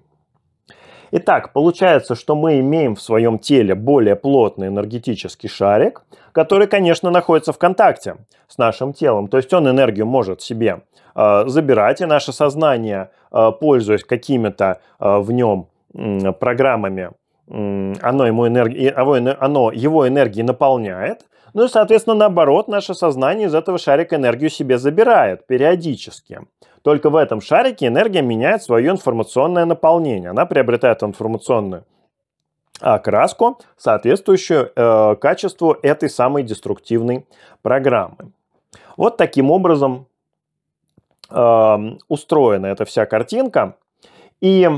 [1.13, 7.53] Итак, получается, что мы имеем в своем теле более плотный энергетический шарик, который, конечно, находится
[7.53, 8.17] в контакте
[8.49, 9.29] с нашим телом.
[9.29, 10.81] То есть он энергию может себе
[11.15, 17.11] э, забирать, и наше сознание, э, пользуясь какими-то э, в нем э, программами,
[17.47, 18.93] оно, ему энерги...
[18.97, 21.27] оно его энергией наполняет.
[21.53, 26.41] Ну и, соответственно, наоборот, наше сознание из этого шарика энергию себе забирает периодически.
[26.85, 30.29] Только в этом шарике энергия меняет свое информационное наполнение.
[30.29, 31.85] Она приобретает информационную
[32.79, 37.25] окраску, соответствующую э, качеству этой самой деструктивной
[37.63, 38.33] программы.
[38.99, 40.07] Вот таким образом
[41.31, 41.77] э,
[42.09, 43.77] устроена эта вся картинка.
[44.43, 44.69] И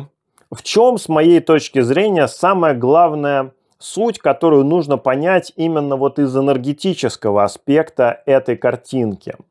[0.52, 6.36] в чем, с моей точки зрения, самая главная суть, которую нужно понять именно вот из
[6.36, 9.34] энергетического аспекта этой картинки–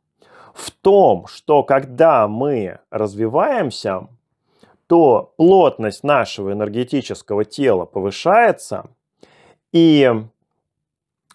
[0.56, 4.08] в том, что когда мы развиваемся,
[4.88, 8.86] то плотность нашего энергетического тела повышается,
[9.74, 10.10] и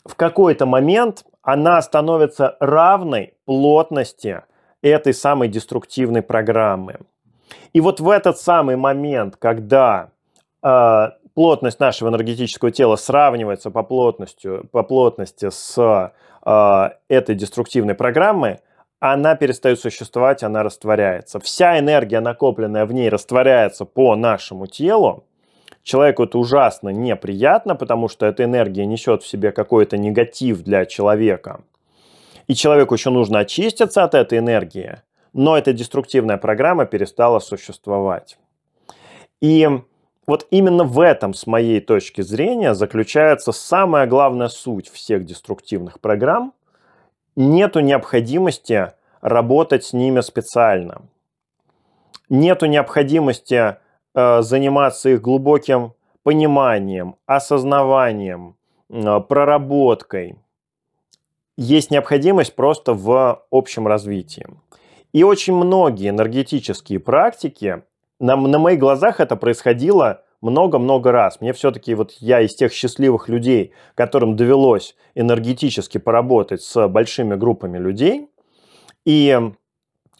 [0.07, 4.43] в какой-то момент она становится равной плотности
[4.81, 7.01] этой самой деструктивной программы.
[7.75, 10.13] И вот в этот самый момент, когда
[10.63, 15.77] э, плотность нашего энергетического тела сравнивается по, плотности, по плотности с
[16.47, 18.61] э, этой деструктивной программой,
[19.01, 21.41] она перестает существовать, она растворяется.
[21.41, 25.25] Вся энергия, накопленная в ней, растворяется по нашему телу.
[25.83, 31.63] Человеку это ужасно неприятно, потому что эта энергия несет в себе какой-то негатив для человека.
[32.47, 35.01] И человеку еще нужно очиститься от этой энергии,
[35.33, 38.37] но эта деструктивная программа перестала существовать.
[39.41, 39.67] И
[40.27, 46.53] вот именно в этом, с моей точки зрения, заключается самая главная суть всех деструктивных программ–
[47.37, 51.03] нету необходимости работать с ними специально.
[52.29, 53.77] Нету необходимости
[54.15, 58.57] э, заниматься их глубоким пониманием, осознаванием,
[58.89, 60.37] э, проработкой.
[61.57, 64.47] Есть необходимость просто в общем развитии.
[65.13, 67.83] И очень многие энергетические практики,
[68.21, 71.41] на, на моих глазах это происходило много-много раз.
[71.41, 77.79] Мне все-таки, вот я из тех счастливых людей, которым довелось энергетически поработать с большими группами
[77.79, 78.29] людей,
[79.05, 79.39] и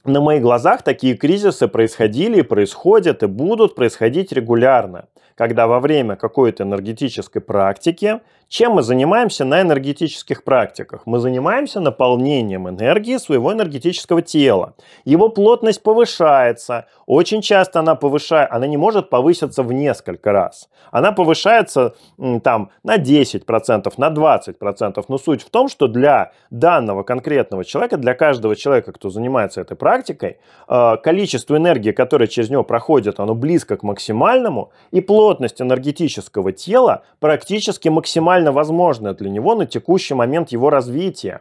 [0.05, 6.63] на моих глазах такие кризисы происходили, происходят и будут происходить регулярно, когда во время какой-то
[6.63, 11.03] энергетической практики чем мы занимаемся на энергетических практиках?
[11.07, 14.75] Мы занимаемся наполнением энергии своего энергетического тела.
[15.05, 16.87] Его плотность повышается.
[17.07, 20.69] Очень часто она повышает, она не может повыситься в несколько раз.
[20.91, 21.95] Она повышается
[22.43, 25.05] там на 10%, на 20%.
[25.07, 29.77] Но суть в том, что для данного конкретного человека, для каждого человека, кто занимается этой
[29.77, 30.39] практикой,
[30.69, 37.05] э, количество энергии, которое через него проходит, оно близко к максимальному, и плотность энергетического тела
[37.21, 41.41] практически максимально максимально возможное для него на текущий момент его развития.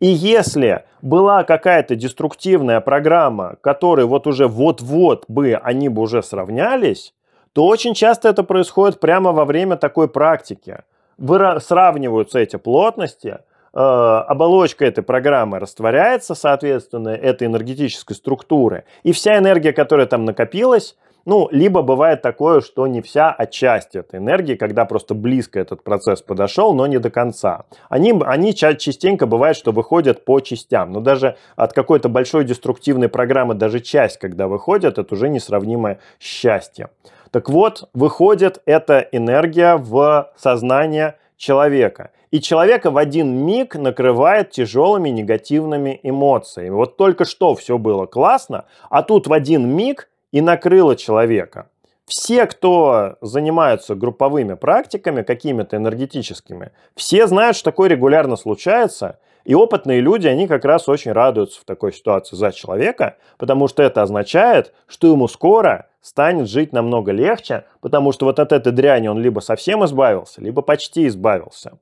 [0.00, 7.14] И если была какая-то деструктивная программа, которой вот уже вот-вот бы они бы уже сравнялись,
[7.52, 10.82] то очень часто это происходит прямо во время такой практики.
[11.18, 13.38] Выра- сравниваются эти плотности,
[13.72, 20.96] э, оболочка этой программы растворяется, соответственно, этой энергетической структуры, и вся энергия, которая там накопилась,
[21.26, 25.82] ну, либо бывает такое, что не вся, а часть этой энергии, когда просто близко этот
[25.82, 27.64] процесс подошел, но не до конца.
[27.88, 30.92] Они, они частенько бывает, что выходят по частям.
[30.92, 36.90] Но даже от какой-то большой деструктивной программы, даже часть, когда выходит, это уже несравнимое счастье.
[37.32, 42.12] Так вот, выходит эта энергия в сознание человека.
[42.30, 46.70] И человека в один миг накрывает тяжелыми негативными эмоциями.
[46.70, 51.70] Вот только что все было классно, а тут в один миг и накрыло человека.
[52.04, 60.00] Все, кто занимаются групповыми практиками, какими-то энергетическими, все знают, что такое регулярно случается, и опытные
[60.00, 64.74] люди, они как раз очень радуются в такой ситуации за человека, потому что это означает,
[64.86, 69.40] что ему скоро станет жить намного легче, потому что вот от этой дряни он либо
[69.40, 71.78] совсем избавился, либо почти избавился.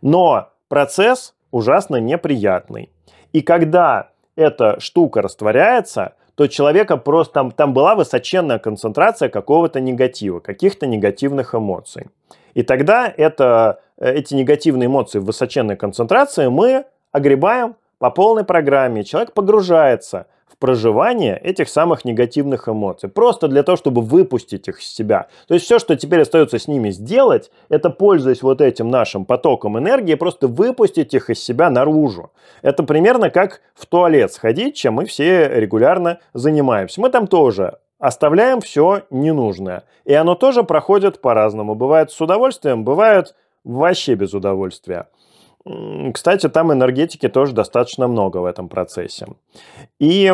[0.00, 2.90] Но процесс ужасно неприятный.
[3.34, 10.40] И когда эта штука растворяется, то человека просто там, там была высоченная концентрация какого-то негатива,
[10.40, 12.08] каких-то негативных эмоций.
[12.54, 19.04] И тогда это, э, эти негативные эмоции в высоченной концентрации мы огребаем по полной программе.
[19.04, 20.26] Человек погружается
[20.58, 23.08] проживание этих самых негативных эмоций.
[23.08, 25.28] Просто для того, чтобы выпустить их из себя.
[25.48, 29.78] То есть все, что теперь остается с ними сделать, это пользуясь вот этим нашим потоком
[29.78, 32.30] энергии, просто выпустить их из себя наружу.
[32.62, 37.00] Это примерно как в туалет сходить, чем мы все регулярно занимаемся.
[37.00, 39.84] Мы там тоже оставляем все ненужное.
[40.04, 41.76] И оно тоже проходит по-разному.
[41.76, 43.34] Бывает с удовольствием, бывает
[43.64, 45.06] вообще без удовольствия.
[46.12, 49.26] Кстати, там энергетики тоже достаточно много в этом процессе.
[49.98, 50.32] И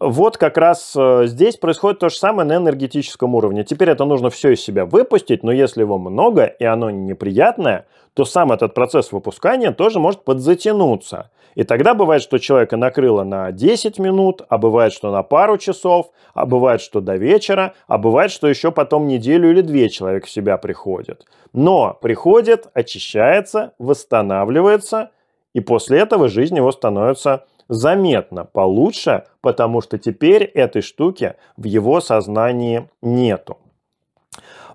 [0.00, 3.64] вот как раз э, здесь происходит то же самое на энергетическом уровне.
[3.64, 8.24] Теперь это нужно все из себя выпустить, но если его много и оно неприятное, то
[8.24, 11.30] сам этот процесс выпускания тоже может подзатянуться.
[11.54, 16.10] И тогда бывает, что человека накрыло на 10 минут, а бывает, что на пару часов,
[16.32, 20.30] а бывает, что до вечера, а бывает, что еще потом неделю или две человек в
[20.30, 21.26] себя приходит.
[21.52, 25.10] Но приходит, очищается, восстанавливается,
[25.52, 32.00] и после этого жизнь его становится заметно получше, потому что теперь этой штуки в его
[32.00, 33.58] сознании нету.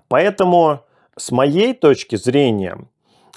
[0.08, 0.80] Поэтому
[1.16, 2.78] с моей точки зрения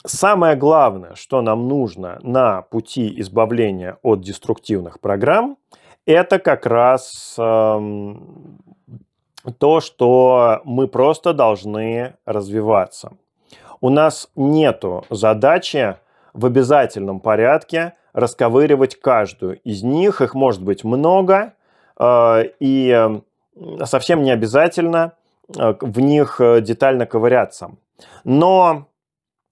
[0.05, 5.55] Самое главное, что нам нужно на пути избавления от деструктивных программ,
[6.05, 8.13] это как раз э,
[9.57, 13.13] то, что мы просто должны развиваться.
[13.79, 15.95] У нас нет задачи
[16.33, 20.21] в обязательном порядке расковыривать каждую из них.
[20.21, 21.53] Их может быть много,
[21.99, 23.09] э, и
[23.85, 25.13] совсем не обязательно
[25.55, 27.71] э, в них детально ковыряться.
[28.23, 28.87] Но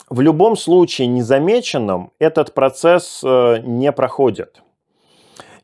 [0.10, 4.62] в любом случае незамеченным этот процесс не проходит.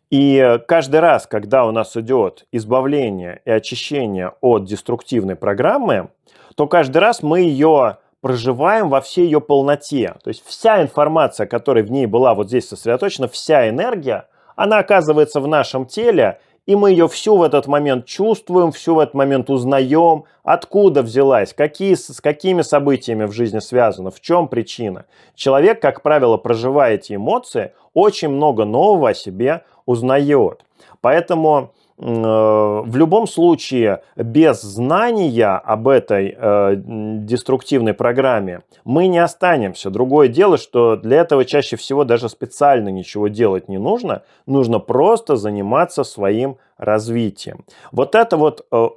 [0.09, 6.09] И каждый раз, когда у нас идет избавление и очищение от деструктивной программы,
[6.55, 10.15] то каждый раз мы ее проживаем во всей ее полноте.
[10.23, 15.39] То есть вся информация, которая в ней была вот здесь сосредоточена, вся энергия, она оказывается
[15.39, 19.49] в нашем теле, и мы ее всю в этот момент чувствуем, всю в этот момент
[19.49, 25.05] узнаем, откуда взялась, какие, с какими событиями в жизни связано, в чем причина.
[25.33, 30.65] Человек, как правило, проживая эти эмоции, очень много нового о себе узнает.
[30.99, 39.89] Поэтому в любом случае без знания об этой э, деструктивной программе мы не останемся.
[39.89, 44.21] Другое дело, что для этого чаще всего даже специально ничего делать не нужно.
[44.45, 47.65] Нужно просто заниматься своим развитием.
[47.91, 48.89] Вот это вот э,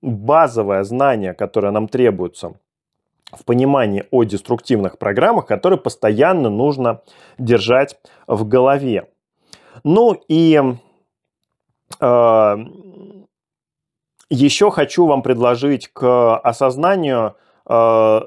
[0.00, 2.54] базовое знание, которое нам требуется
[3.32, 7.02] в понимании о деструктивных программах, которые постоянно нужно
[7.36, 9.08] держать в голове.
[9.84, 10.74] Ну и э,
[14.30, 17.36] еще хочу вам предложить к осознанию
[17.68, 18.20] э,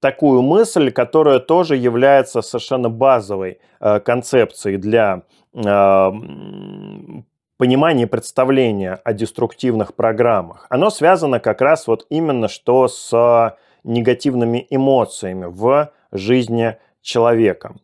[0.00, 5.22] такую мысль, которая тоже является совершенно базовой э, концепцией для
[5.52, 6.10] э,
[7.58, 10.66] понимания и представления о деструктивных программах.
[10.70, 17.76] Оно связано как раз вот именно что с негативными эмоциями в жизни человека.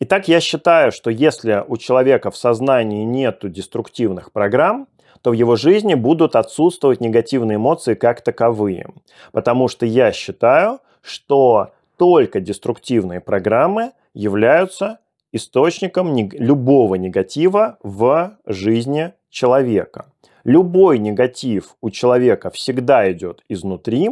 [0.00, 4.86] Итак, я считаю, что если у человека в сознании нет деструктивных программ,
[5.22, 8.90] то в его жизни будут отсутствовать негативные эмоции как таковые.
[9.32, 15.00] Потому что я считаю, что только деструктивные программы являются
[15.32, 20.06] источником любого негатива в жизни человека.
[20.44, 24.10] Любой негатив у человека всегда идет изнутри,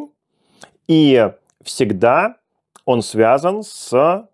[0.89, 1.30] и
[1.62, 2.37] всегда
[2.84, 4.26] он связан с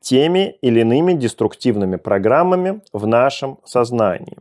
[0.00, 4.38] теми или иными деструктивными программами в нашем сознании.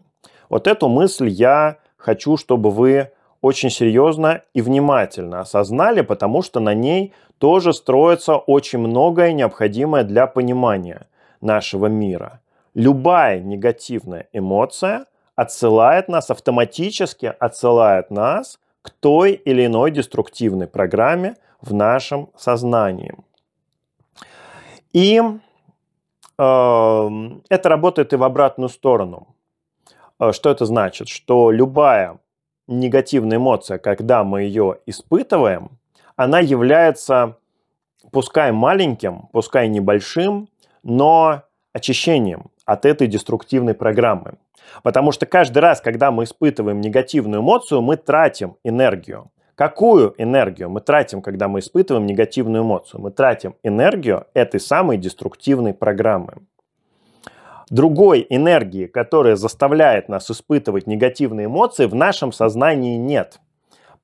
[0.50, 6.74] Вот эту мысль я хочу, чтобы вы очень серьезно и внимательно осознали, потому что на
[6.74, 11.08] ней тоже строится очень многое необходимое для понимания
[11.42, 12.42] нашего мира.
[12.74, 15.06] Любая негативная эмоция
[15.36, 23.14] отсылает нас, автоматически отсылает нас к той или иной деструктивной программе в нашем сознании.
[24.94, 25.22] И
[26.38, 29.28] это работает и в обратную сторону.
[30.20, 31.08] Э, что это значит?
[31.08, 32.20] Что любая
[32.68, 35.72] негативная эмоция, когда мы ее испытываем,
[36.16, 37.38] она является,
[38.12, 40.50] пускай маленьким, пускай небольшим,
[40.84, 44.34] но очищением от этой деструктивной программы.
[44.84, 49.32] Потому что каждый раз, когда мы испытываем негативную эмоцию, мы тратим энергию.
[49.58, 53.02] Какую энергию мы тратим, когда мы испытываем негативную эмоцию?
[53.02, 56.44] Мы тратим энергию этой самой деструктивной программы.
[57.72, 63.40] Другой энергии, которая заставляет нас испытывать негативные эмоции, в нашем сознании нет.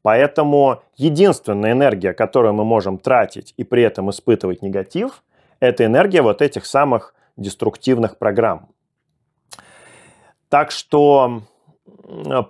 [0.02, 5.24] Поэтому единственная энергия, которую мы можем тратить и при этом испытывать негатив,
[5.60, 8.70] это энергия вот этих самых деструктивных программ.
[10.50, 11.44] Так что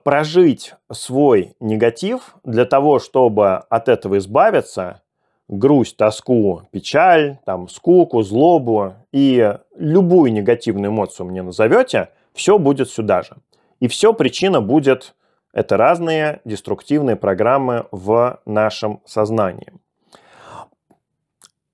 [0.04, 5.02] прожить свой негатив для того, чтобы от этого избавиться,
[5.48, 13.22] грусть, тоску, печаль, там, скуку, злобу и любую негативную эмоцию мне назовете, все будет сюда
[13.22, 13.36] же.
[13.80, 15.16] И все причина будет
[15.54, 19.72] это разные деструктивные программы в нашем сознании.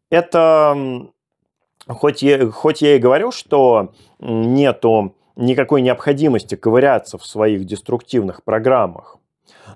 [0.09, 1.07] Это,
[1.87, 9.17] хоть я, хоть я и говорю, что нету никакой необходимости ковыряться в своих деструктивных программах.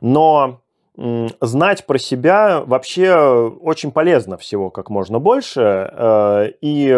[0.02, 0.60] Но
[0.96, 3.16] знать про себя вообще
[3.62, 5.62] очень полезно всего как можно больше.
[5.92, 6.94] Э, и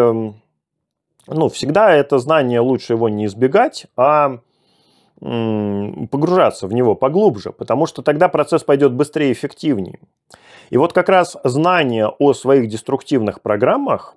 [1.28, 4.40] ну, всегда это знание лучше его не избегать, а
[5.18, 9.98] погружаться в него поглубже, потому что тогда процесс пойдет быстрее и эффективнее.
[10.68, 14.14] И вот как раз знание о своих деструктивных программах,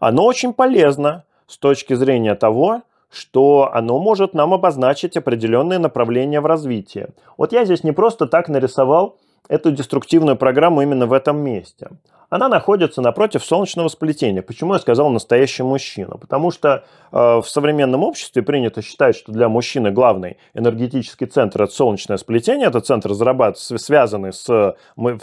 [0.00, 6.46] оно очень полезно с точки зрения того, что оно может нам обозначить определенные направления в
[6.46, 7.08] развитии.
[7.36, 9.16] Вот я здесь не просто так нарисовал
[9.48, 11.88] эту деструктивную программу именно в этом месте.
[12.28, 14.40] Она находится напротив солнечного сплетения.
[14.40, 16.16] Почему я сказал настоящий мужчина?
[16.16, 21.72] Потому что э, в современном обществе принято считать, что для мужчины главный энергетический центр это
[21.72, 23.10] солнечное сплетение, это центр,
[23.56, 24.76] связанный с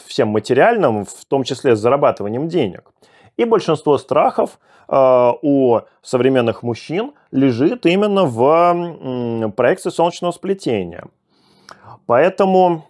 [0.05, 2.91] всем материальным, в том числе с зарабатыванием денег.
[3.37, 11.05] И большинство страхов э, у современных мужчин лежит именно в проекции солнечного сплетения.
[12.07, 12.85] Поэтому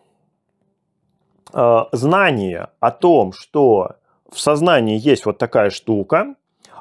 [1.54, 3.98] э, знание о том, что
[4.32, 6.36] в сознании есть вот такая штука,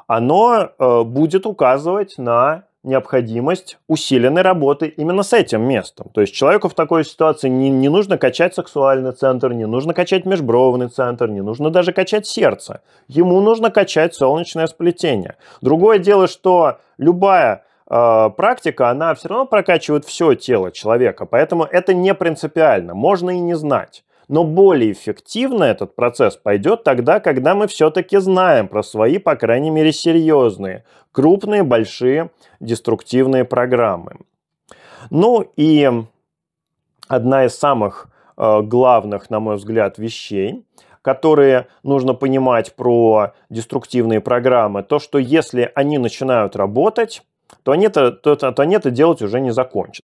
[0.07, 6.09] оно э, будет указывать на необходимость усиленной работы именно с этим местом.
[6.13, 10.25] То есть человеку в такой ситуации не, не нужно качать сексуальный центр, не нужно качать
[10.25, 12.81] межбровный центр, не нужно даже качать сердце.
[13.07, 15.35] Ему нужно качать солнечное сплетение.
[15.61, 21.93] Другое дело, что любая э, практика, она все равно прокачивает все тело человека, поэтому это
[21.93, 24.03] не принципиально, можно и не знать.
[24.27, 29.69] Но более эффективно этот процесс пойдет тогда, когда мы все-таки знаем про свои, по крайней
[29.69, 34.17] мере, серьезные, крупные, большие деструктивные программы.
[35.09, 35.89] Ну и
[37.07, 40.65] одна из самых э, главных, на мой взгляд, вещей,
[41.01, 47.23] которые нужно понимать про деструктивные программы, то, что если они начинают работать,
[47.63, 50.03] то они это, то, то они это делать уже не закончат.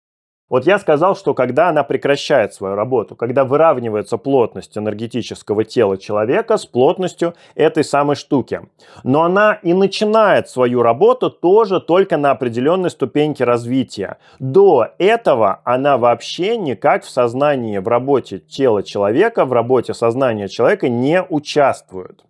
[0.52, 6.58] Вот я сказал, что когда она прекращает свою работу, когда выравнивается плотность энергетического тела человека
[6.58, 8.60] с плотностью этой самой штуки.
[9.02, 14.18] Но она и начинает свою работу тоже только на определенной ступеньке развития.
[14.40, 20.90] До этого она вообще никак в сознании, в работе тела человека, в работе сознания человека
[20.90, 22.26] не участвует.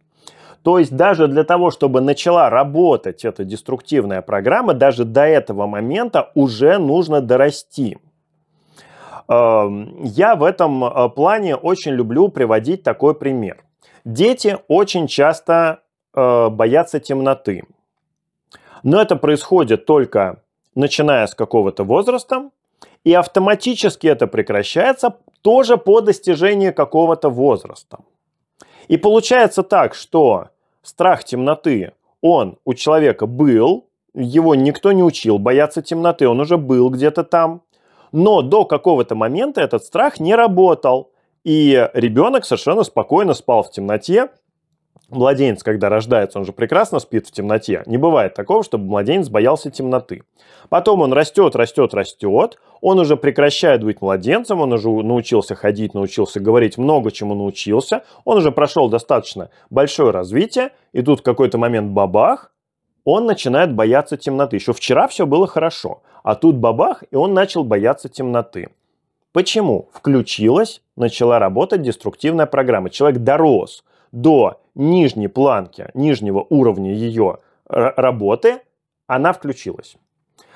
[0.62, 6.31] То есть даже для того, чтобы начала работать эта деструктивная программа, даже до этого момента
[6.37, 7.99] уже нужно дорасти.
[9.29, 13.64] Эм, я в этом э, плане очень люблю приводить такой пример.
[14.05, 15.81] Дети очень часто
[16.14, 17.64] э, боятся темноты.
[18.83, 20.43] Но это происходит только
[20.75, 22.51] начиная с какого-то возраста,
[23.05, 27.99] и автоматически это прекращается тоже по достижении какого-то возраста.
[28.89, 30.49] И получается так, что
[30.83, 36.91] страх темноты, он у человека был, его никто не учил бояться темноты, он уже был
[36.91, 37.62] где-то там.
[38.13, 41.11] Но до какого-то момента этот страх не работал.
[41.45, 44.29] И ребенок совершенно спокойно спал в темноте.
[45.09, 47.83] Младенец, когда рождается, он же прекрасно спит в темноте.
[47.85, 50.23] Не бывает такого, чтобы младенец боялся темноты.
[50.71, 52.59] Потом он растет, растет, растет.
[52.81, 58.05] Он уже прекращает быть младенцем, он уже научился ходить, научился говорить, много чему научился.
[58.25, 60.71] Он уже прошел достаточно большое развитие.
[60.93, 62.53] И тут в какой-то момент бабах,
[63.05, 64.57] он начинает бояться темноты.
[64.57, 66.03] Еще вчера все было хорошо.
[66.23, 68.70] А тут бабах, и он начал бояться темноты.
[69.33, 69.89] Почему?
[69.93, 72.91] Включилась, начала работать деструктивная программа.
[72.91, 78.61] Человек дорос до нижней планки, нижнего уровня ее работы,
[79.07, 79.97] она включилась.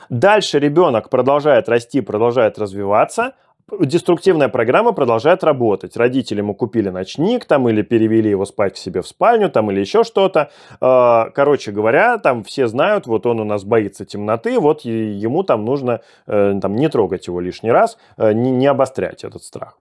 [0.09, 3.35] Дальше ребенок продолжает расти, продолжает развиваться,
[3.81, 5.97] деструктивная программа продолжает работать.
[5.97, 9.81] Родители ему купили ночник там или перевели его спать к себе в спальню там или
[9.81, 10.51] еще что-то.
[10.81, 15.64] А, короче говоря, там все знают, вот он у нас боится темноты, вот ему там
[15.64, 19.79] нужно э, там, не трогать его лишний раз, э, не, не обострять этот страх.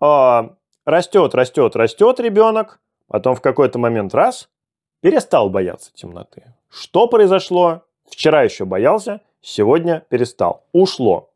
[0.00, 0.50] А,
[0.84, 4.48] растет, растет, растет ребенок, потом в какой-то момент раз
[5.00, 6.54] перестал бояться темноты.
[6.70, 7.82] Что произошло?
[8.08, 10.64] Вчера еще боялся, сегодня перестал.
[10.72, 11.30] Ушло.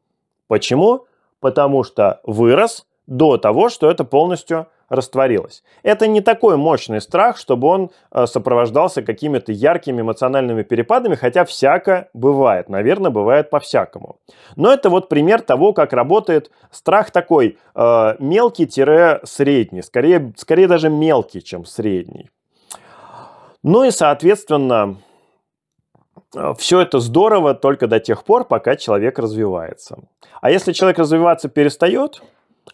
[0.46, 1.07] Почему?
[1.41, 5.62] Потому что вырос до того, что это полностью растворилось.
[5.82, 12.09] Это не такой мощный страх, чтобы он э, сопровождался какими-то яркими эмоциональными перепадами, хотя всяко
[12.14, 12.68] бывает.
[12.68, 14.16] Наверное, бывает по-всякому.
[14.57, 21.43] Но это вот пример того, как работает страх такой э, мелкий-средний, скорее, скорее даже мелкий,
[21.43, 22.30] чем средний.
[23.62, 24.97] Ну и, соответственно,
[26.58, 29.98] все это здорово только до тех пор, пока человек развивается.
[30.40, 32.22] А если человек развиваться перестает,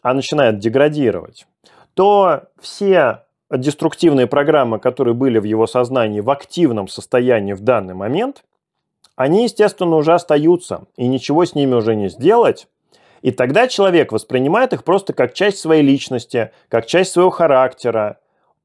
[0.02, 1.46] а начинает деградировать,
[1.94, 8.44] то все деструктивные программы, которые были в его сознании в активном состоянии в данный момент,
[9.16, 12.66] они, естественно, уже остаются, и ничего с ними уже не сделать.
[13.22, 18.18] И тогда человек воспринимает их просто как часть своей личности, как часть своего характера.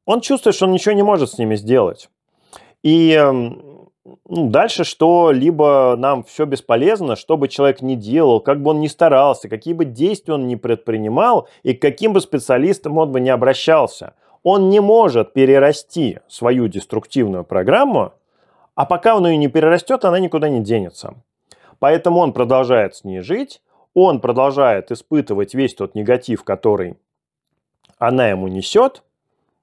[0.05, 2.09] Он чувствует, что он ничего не может с ними сделать.
[2.81, 3.68] И эм,
[4.25, 8.87] дальше что либо нам все бесполезно, что бы человек ни делал, как бы он ни
[8.87, 13.29] старался, какие бы действия он ни предпринимал и к каким бы специалистам он бы не
[13.29, 14.13] обращался,
[14.43, 18.13] он не может перерасти свою деструктивную программу,
[18.75, 21.15] а пока он ее не перерастет, она никуда не денется.
[21.79, 23.61] Поэтому он продолжает с ней жить,
[23.93, 26.95] он продолжает испытывать весь тот негатив, который
[27.97, 29.03] она ему несет,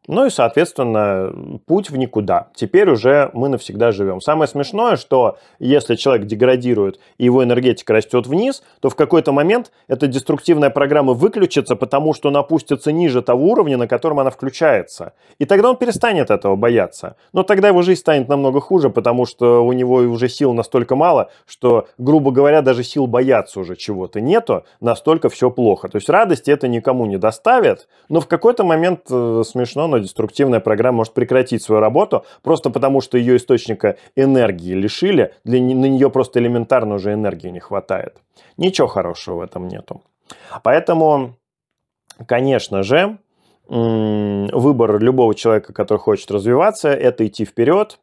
[0.08, 2.48] Ну и, соответственно, путь в никуда.
[2.54, 4.20] Теперь уже мы навсегда живем.
[4.20, 9.72] Самое смешное, что если человек деградирует и его энергетика растет вниз, то в какой-то момент
[9.88, 15.12] эта деструктивная программа выключится, потому что она опустится ниже того уровня, на котором она включается.
[15.38, 17.16] И тогда он перестанет этого бояться.
[17.32, 21.30] Но тогда его жизнь станет намного хуже, потому что у него уже сил настолько мало,
[21.46, 25.88] что, грубо говоря, даже сил бояться уже чего-то нету, настолько все плохо.
[25.88, 30.60] То есть радости это никому не доставит, но в какой-то момент э, смешно, но деструктивная
[30.60, 36.10] программа может прекратить свою работу просто потому, что ее источника энергии лишили, для, на нее
[36.10, 38.16] просто элементарно уже энергии не хватает.
[38.56, 40.02] Ничего хорошего в этом нету.
[40.62, 41.36] Поэтому,
[42.26, 43.18] конечно же,
[43.68, 47.98] выбор любого человека, который хочет развиваться, это идти вперед.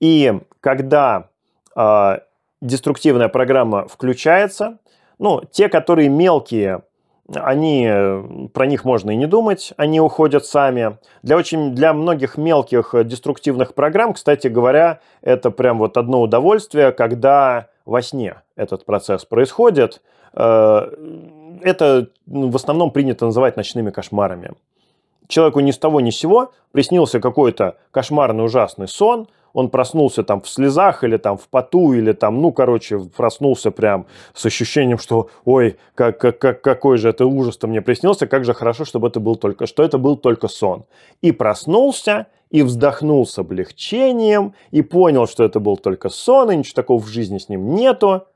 [0.00, 1.28] И когда
[1.76, 2.18] э,
[2.60, 4.78] деструктивная программа включается,
[5.18, 6.82] ну, те, которые мелкие,
[7.32, 10.98] они, э, про них можно и не думать, они уходят сами.
[11.22, 16.92] Для, очень, для многих мелких э, деструктивных программ, кстати говоря, это прям вот одно удовольствие,
[16.92, 20.02] когда во сне этот процесс происходит.
[20.34, 20.90] Э,
[21.62, 24.52] это ну, в основном принято называть ночными кошмарами.
[25.26, 30.42] Человеку ни с того ни с сего приснился какой-то кошмарный ужасный сон– он проснулся там
[30.42, 35.30] в слезах или там в поту, или там, ну, короче, проснулся прям с ощущением, что,
[35.44, 39.20] ой, как, как, как, какой же это ужас-то мне приснился, как же хорошо, чтобы это
[39.20, 40.84] был только, что это был только сон.
[41.22, 46.74] И проснулся, и вздохнул с облегчением, и понял, что это был только сон, и ничего
[46.74, 48.26] такого в жизни с ним нету.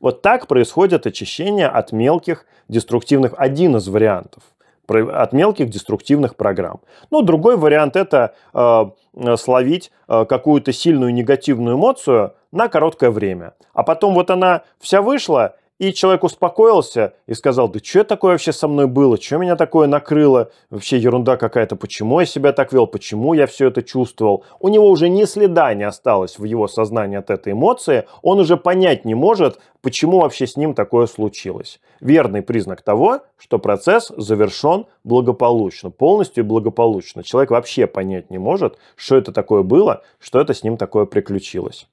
[0.00, 4.44] Вот так происходит очищение от мелких деструктивных, один из вариантов–
[4.88, 6.80] от мелких деструктивных программ.
[7.10, 13.54] Ну, другой вариант это э, словить э, какую-то сильную негативную эмоцию на короткое время.
[13.74, 18.52] А потом вот она вся вышла, и человек успокоился и сказал, да что такое вообще
[18.52, 22.86] со мной было, что меня такое накрыло, вообще ерунда какая-то, почему я себя так вел,
[22.86, 24.44] почему я все это чувствовал.
[24.60, 28.56] У него уже ни следа не осталось в его сознании от этой эмоции, он уже
[28.56, 31.80] понять не может, почему вообще с ним такое случилось.
[32.00, 37.22] Верный признак того, что процесс завершен благополучно, полностью благополучно.
[37.22, 41.86] Человек вообще понять не может, что это такое было, что это с ним такое приключилось.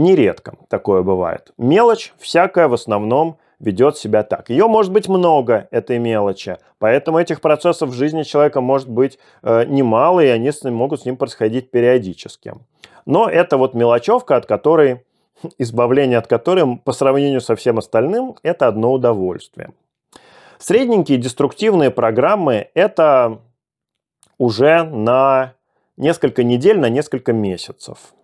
[0.00, 1.52] Нередко такое бывает.
[1.58, 4.48] Мелочь всякая в основном ведет себя так.
[4.48, 9.66] Ее может быть много, этой мелочи, поэтому этих процессов в жизни человека может быть э,
[9.66, 12.54] немало, и они с ним, могут с ним происходить периодически.
[13.04, 15.04] Но это вот мелочевка, от которой,
[15.58, 19.72] избавление от которой по сравнению со всем остальным, это одно удовольствие.
[20.56, 23.42] Средненькие деструктивные программы– это
[24.38, 25.52] уже на
[25.98, 28.14] несколько недель, на несколько месяцев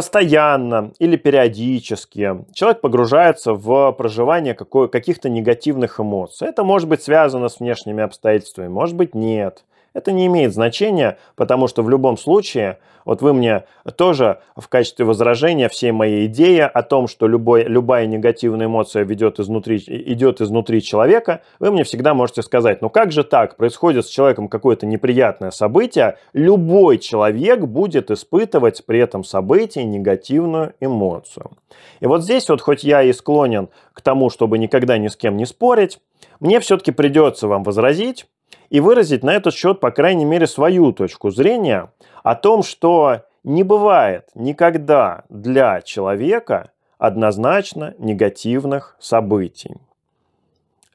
[0.00, 6.48] постоянно или периодически человек погружается в проживание каких-то негативных эмоций.
[6.48, 9.62] Это может быть связано с внешними обстоятельствами, может быть нет.
[9.92, 13.64] Это не имеет значения, потому что в любом случае, вот вы мне
[13.96, 19.40] тоже в качестве возражения всей моей идеи о том, что любой, любая негативная эмоция ведет
[19.40, 24.08] изнутри, идет изнутри человека, вы мне всегда можете сказать, ну как же так, происходит с
[24.08, 31.50] человеком какое-то неприятное событие, любой человек будет испытывать при этом событии негативную эмоцию.
[31.98, 35.36] И вот здесь вот, хоть я и склонен к тому, чтобы никогда ни с кем
[35.36, 35.98] не спорить,
[36.38, 38.26] мне все-таки придется вам возразить,
[38.70, 41.90] и выразить на этот счет, по крайней мере, свою точку зрения
[42.22, 49.76] о том, что не бывает никогда для человека однозначно негативных событий.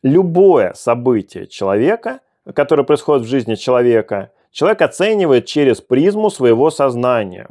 [0.03, 2.19] Любое событие человека,
[2.53, 7.49] которое происходит в жизни человека, человек оценивает через призму своего сознания.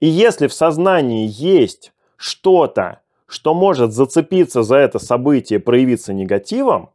[0.00, 6.90] И если в сознании есть что-то, что может зацепиться за это событие, проявиться негативом,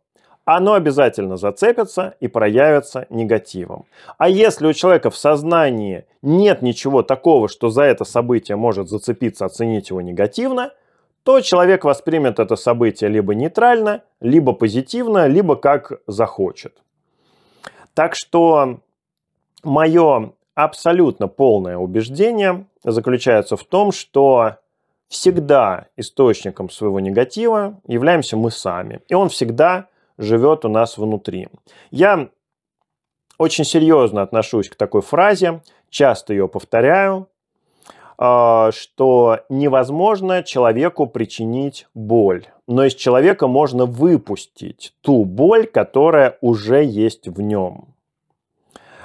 [0.46, 3.86] оно обязательно зацепится и проявится негативом.
[4.18, 9.46] А если у человека в сознании нет ничего такого, что за это событие может зацепиться,
[9.46, 10.74] оценить его негативно,
[11.24, 16.76] то человек воспримет это событие либо нейтрально, либо позитивно, либо как захочет.
[17.94, 18.80] Так что
[19.64, 24.58] мое абсолютно полное убеждение заключается в том, что
[25.08, 29.02] всегда источником своего негатива являемся мы сами.
[29.08, 29.88] И он всегда
[30.18, 31.48] живет у нас внутри.
[31.92, 32.30] Я
[33.38, 37.28] очень серьезно отношусь к такой фразе, часто ее повторяю,
[38.18, 46.84] а, что невозможно человеку причинить боль, но из человека можно выпустить ту боль, которая уже
[46.84, 47.94] есть в нем.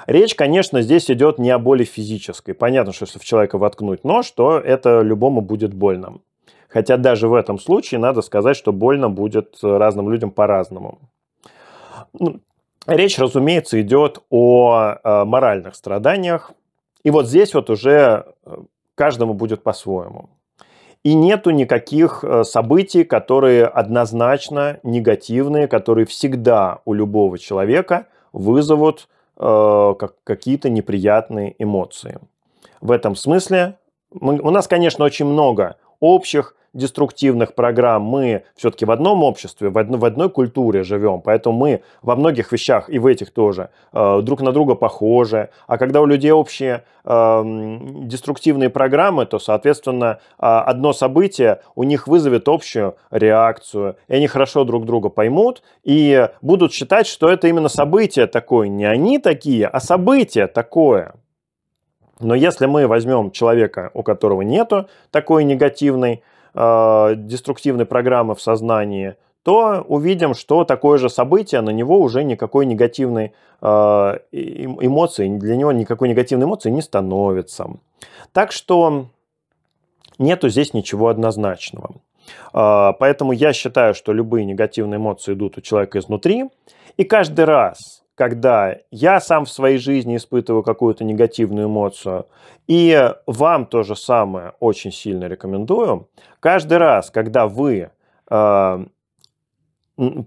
[0.07, 2.55] Речь, конечно, здесь идет не о боли физической.
[2.55, 6.21] Понятно, что если в человека воткнуть нож, то это любому будет больно.
[6.69, 10.99] Хотя даже в этом случае надо сказать, что больно будет разным людям по-разному.
[12.13, 12.41] Ну,
[12.89, 16.53] Речь, разумеется, идет о э, моральных страданиях.
[17.05, 18.57] И вот здесь вот уже э,
[18.95, 20.31] каждому будет по-своему.
[21.05, 29.95] И нету никаких э, событий, которые однозначно негативные, которые всегда у любого человека вызовут э,
[30.25, 32.19] какие-то неприятные эмоции.
[32.81, 33.77] В этом смысле
[34.13, 39.79] мы, у нас, конечно, очень много общих деструктивных программ, мы все-таки в одном обществе, в,
[39.79, 44.21] одно, в одной культуре живем, поэтому мы во многих вещах, и в этих тоже, э,
[44.23, 45.51] друг на друга похожи.
[45.67, 47.43] А когда у людей общие э,
[48.05, 54.65] деструктивные программы, то, соответственно, э, одно событие у них вызовет общую реакцию, и они хорошо
[54.65, 59.81] друг друга поймут и будут считать, что это именно событие такое, не они такие, а
[59.81, 61.15] событие такое.
[62.21, 66.23] Но если мы возьмем человека, у которого нету такой негативной
[66.59, 69.15] э, деструктивной программы в сознании,
[69.45, 73.33] то увидим, что такое же событие, на него уже никакой негативной
[73.63, 73.67] э,
[74.33, 77.71] эмоции, для него никакой негативной эмоции не становится.
[78.33, 79.07] Так что
[80.19, 81.95] нету здесь ничего однозначного.
[82.53, 86.51] Э, поэтому я считаю, что любые негативные эмоции идут у человека изнутри.
[86.97, 92.27] И каждый раз, когда я сам в своей жизни испытываю какую-то негативную эмоцию,
[92.67, 96.09] и вам то же самое очень сильно рекомендую,
[96.41, 97.91] каждый раз, когда вы
[98.29, 98.85] э,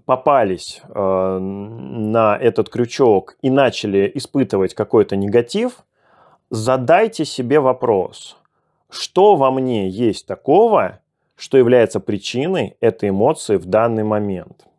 [0.06, 5.84] попались э, на этот крючок и начали испытывать какой-то негатив,
[6.48, 8.38] задайте себе вопрос,
[8.88, 11.00] что во мне есть такого,
[11.36, 14.64] что является причиной этой эмоции в данный момент–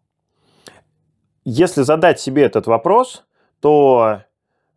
[1.45, 3.23] если задать себе этот вопрос,
[3.59, 4.21] то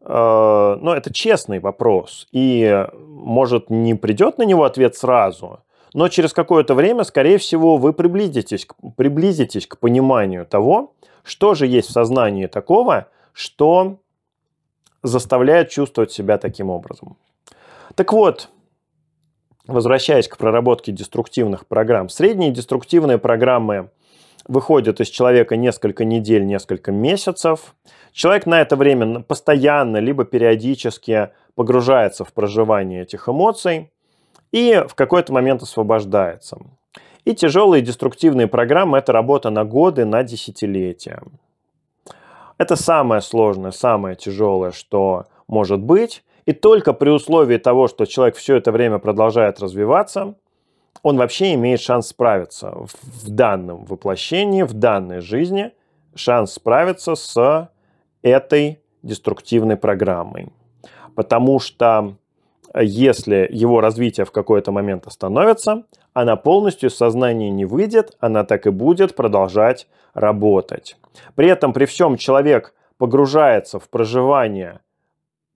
[0.01, 2.27] э, ну, это честный вопрос.
[2.33, 5.61] И, может, не придет на него ответ сразу,
[5.95, 8.67] но через какое-то время, скорее всего, вы приблизитесь,
[8.97, 13.99] приблизитесь к пониманию того, что же есть в сознании такого, что
[15.03, 17.17] заставляет чувствовать себя таким образом.
[17.95, 18.51] Так вот,
[19.67, 23.91] возвращаясь к проработке деструктивных программ, средние деструктивные программы
[24.49, 27.75] выходит из человека несколько недель, несколько месяцев.
[28.13, 33.91] Человек на это время постоянно, либо периодически погружается в проживание этих эмоций
[34.53, 36.59] и в какой-то момент освобождается.
[37.25, 41.21] И тяжелые деструктивные программы– это работа на годы, на десятилетия.
[42.57, 46.23] Это самое сложное, самое тяжелое, что может быть.
[46.47, 50.35] И только при условии того, что человек все это время продолжает развиваться–
[51.03, 55.73] он вообще имеет шанс справиться в данном воплощении, в данной жизни,
[56.15, 57.71] шанс справиться с
[58.23, 60.49] этой деструктивной программой.
[61.15, 62.17] Потому что
[62.75, 68.45] э, если его развитие в какой-то момент остановится, она полностью из сознания не выйдет, она
[68.45, 70.97] так и будет продолжать работать.
[71.35, 74.81] При этом при всем человек погружается в проживание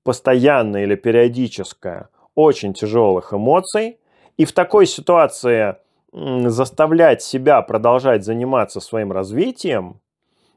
[0.03, 3.99] постоянное или периодическое очень тяжелых эмоций,
[4.41, 5.77] и в такой ситуации
[6.15, 10.01] заставлять себя продолжать заниматься своим развитием,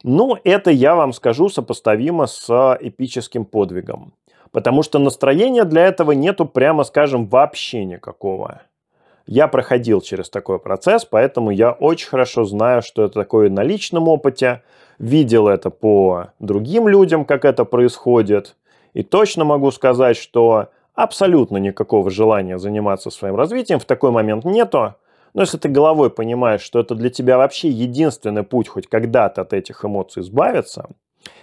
[0.04, 4.14] ну, это, я вам скажу, сопоставимо с эпическим подвигом.
[4.52, 8.62] Потому что настроения для этого нету, прямо скажем, вообще никакого.
[9.28, 14.08] Я проходил через такой процесс, поэтому я очень хорошо знаю, что это такое на личном
[14.08, 14.64] опыте,
[14.98, 18.56] видел это по другим людям, как это происходит,
[18.94, 24.96] и точно могу сказать, что абсолютно никакого желания заниматься своим развитием в такой момент нету.
[25.34, 29.54] Но если ты головой понимаешь, что это для тебя вообще единственный путь хоть когда-то от
[29.54, 30.90] этих эмоций избавиться,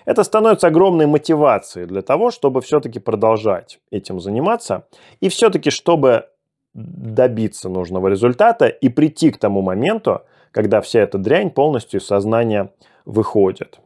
[0.05, 4.87] это становится огромной мотивацией для того, чтобы все-таки продолжать этим заниматься.
[5.21, 6.27] И все-таки, чтобы
[6.75, 10.23] добиться нужного результата и прийти к тому моменту,
[10.53, 12.73] когда вся эта дрянь полностью из сознания
[13.05, 13.81] выходит.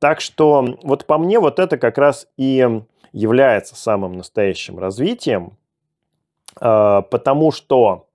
[0.00, 2.82] Так что вот по мне вот это как раз и
[3.14, 5.56] является самым настоящим развитием,
[6.60, 8.08] а, потому что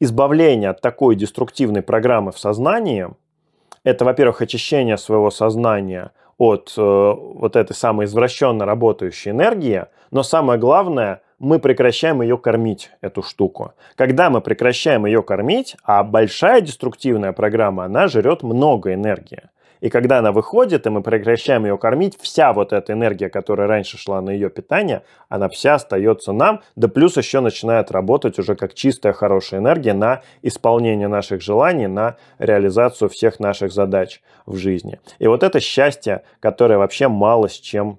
[0.00, 3.08] избавление от такой деструктивной программы в сознании–
[3.84, 10.58] это, во-первых, очищение своего сознания от э, вот этой самой извращенно работающей энергии, но самое
[10.58, 13.72] главное– мы прекращаем ее кормить, эту штуку.
[13.96, 19.42] Когда мы прекращаем ее кормить, а большая деструктивная программа, она жрет много энергии.
[19.84, 23.98] И когда она выходит, и мы прекращаем ее кормить, вся вот эта энергия, которая раньше
[23.98, 28.72] шла на ее питание, она вся остается нам, да плюс еще начинает работать уже как
[28.72, 35.00] чистая хорошая энергия на исполнение наших желаний, на реализацию всех наших задач в жизни.
[35.18, 37.98] И вот это счастье, которое вообще мало с чем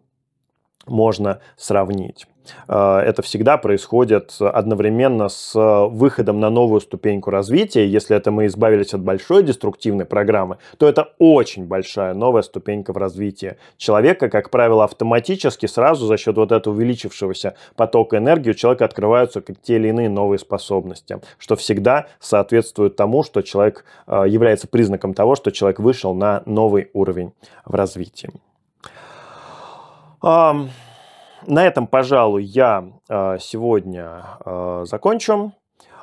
[0.88, 2.26] можно сравнить.
[2.68, 7.88] Э, это всегда происходит одновременно с выходом на новую ступеньку развития.
[7.88, 12.98] Если это мы избавились от большой деструктивной программы, то это очень большая новая ступенька в
[12.98, 14.30] развитии человека.
[14.30, 19.76] Как правило, автоматически сразу за счет вот этого увеличившегося потока энергии у человека открываются те
[19.76, 25.52] или иные новые способности, что всегда соответствует тому, что человек э, является признаком того, что
[25.52, 27.34] человек вышел на новый уровень
[27.66, 28.30] в развитии.
[31.48, 35.54] На этом, пожалуй, я э, сегодня э, закончу.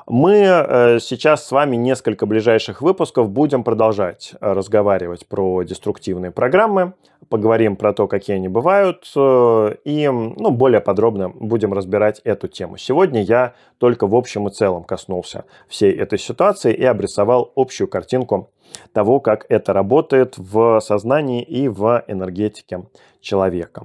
[0.07, 6.93] Мы э, сейчас с вами несколько ближайших выпусков будем продолжать разговаривать про деструктивные программы,
[7.29, 12.77] поговорим про то, какие они бывают, и ну, более подробно будем разбирать эту тему.
[12.77, 18.49] Сегодня я только в общем и целом коснулся всей этой ситуации и обрисовал общую картинку
[18.93, 22.83] того, как это работает в сознании и в энергетике
[23.21, 23.83] человека.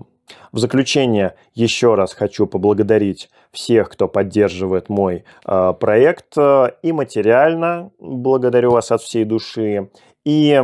[0.53, 7.91] В заключение еще раз хочу поблагодарить всех, кто поддерживает мой э, проект э, и материально.
[7.99, 9.91] Благодарю вас от всей души.
[10.25, 10.63] И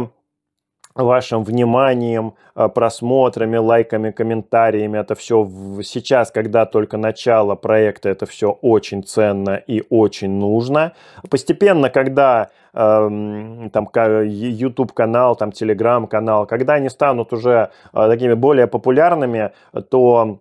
[0.95, 4.99] вашим вниманием, э, просмотрами, лайками, комментариями.
[4.99, 5.49] Это все
[5.83, 10.93] сейчас, когда только начало проекта, это все очень ценно и очень нужно.
[11.31, 13.89] Постепенно, когда э, там
[14.25, 19.51] YouTube канал, там Telegram канал, когда они станут уже э, такими более популярными,
[19.91, 20.39] то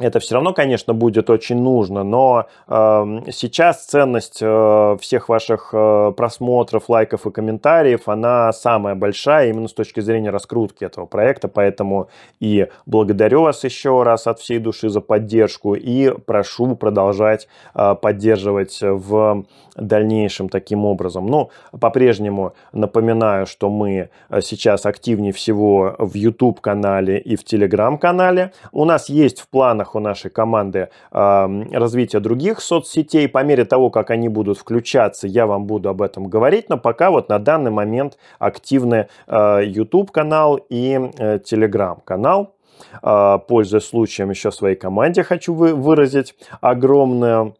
[0.00, 6.12] это все равно, конечно, будет очень нужно, но э, сейчас ценность э, всех ваших э,
[6.16, 12.08] просмотров, лайков и комментариев, она самая большая именно с точки зрения раскрутки этого проекта, поэтому
[12.40, 18.78] и благодарю вас еще раз от всей души за поддержку и прошу продолжать э, поддерживать
[18.80, 19.44] в
[19.76, 21.26] дальнейшем таким образом.
[21.26, 28.52] Ну, по-прежнему напоминаю, что мы э, сейчас активнее всего в YouTube-канале и в Telegram-канале.
[28.72, 33.28] У нас есть в планах планах у нашей команды развития других соцсетей.
[33.28, 36.68] По мере того, как они будут включаться, я вам буду об этом говорить.
[36.68, 42.54] Но пока вот на данный момент активны э, YouTube-канал и э, Telegram-канал.
[43.02, 47.52] Э, пользуясь случаем, еще своей команде хочу вы, выразить огромное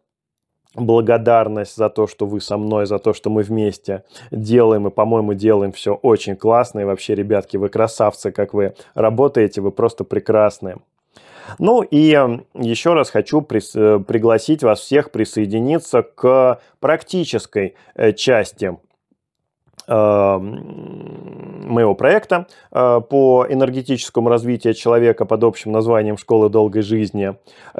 [0.74, 5.34] благодарность за то, что вы со мной, за то, что мы вместе делаем, и, по-моему,
[5.34, 6.80] делаем все очень классно.
[6.80, 10.76] И вообще, ребятки, вы красавцы, как вы работаете, вы просто прекрасные.
[11.58, 18.76] Ну и эм, еще раз хочу э, пригласить вас всех присоединиться к практической э, части
[19.92, 27.34] Эм, моего проекта э, по энергетическому развитию человека под общим названием «Школа долгой жизни».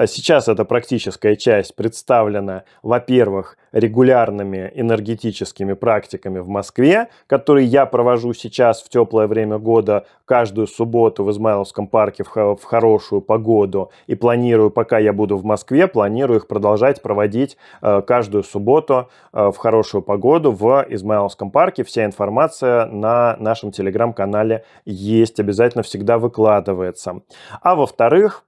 [0.07, 8.81] Сейчас эта практическая часть представлена, во-первых, регулярными энергетическими практиками в Москве, которые я провожу сейчас
[8.81, 14.99] в теплое время года каждую субботу в Измайловском парке в хорошую погоду и планирую, пока
[14.99, 20.85] я буду в Москве, планирую их продолжать проводить э, каждую субботу в хорошую погоду в
[20.89, 21.83] Измайловском парке.
[21.83, 27.21] Вся информация на нашем телеграм-канале есть, обязательно всегда выкладывается.
[27.61, 28.43] А во-вторых,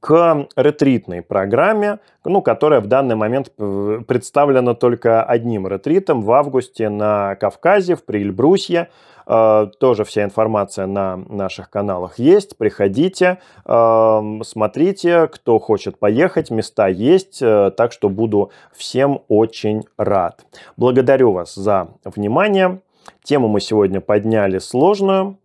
[0.00, 6.88] к ретритной программе, ну, которая в данный момент э, представлена только одним ретритом в августе
[6.88, 8.88] на Кавказе, в Прильбрусье.
[9.26, 12.56] Э, тоже вся информация на наших каналах есть.
[12.56, 20.44] Приходите, э, смотрите, кто хочет поехать, места есть, так что буду всем очень рад.
[20.76, 22.80] Благодарю вас за внимание.
[23.22, 25.38] Тему мы сегодня подняли сложную,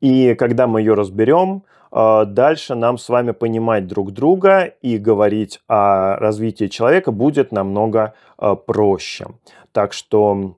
[0.00, 1.64] и когда мы ее разберем,
[1.94, 8.56] дальше нам с вами понимать друг друга и говорить о развитии человека будет намного а,
[8.56, 9.26] проще.
[9.70, 10.56] Так что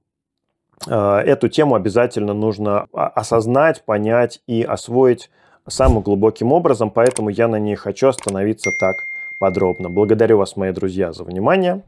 [0.89, 5.31] а, эту тему обязательно нужно осознать, понять и освоить
[5.69, 9.07] самым глубоким образом, поэтому я на ней хочу остановиться так
[9.39, 9.91] подробно.
[9.91, 11.83] Благодарю вас, мои друзья, за внимание.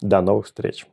[0.00, 0.86] До новых встреч!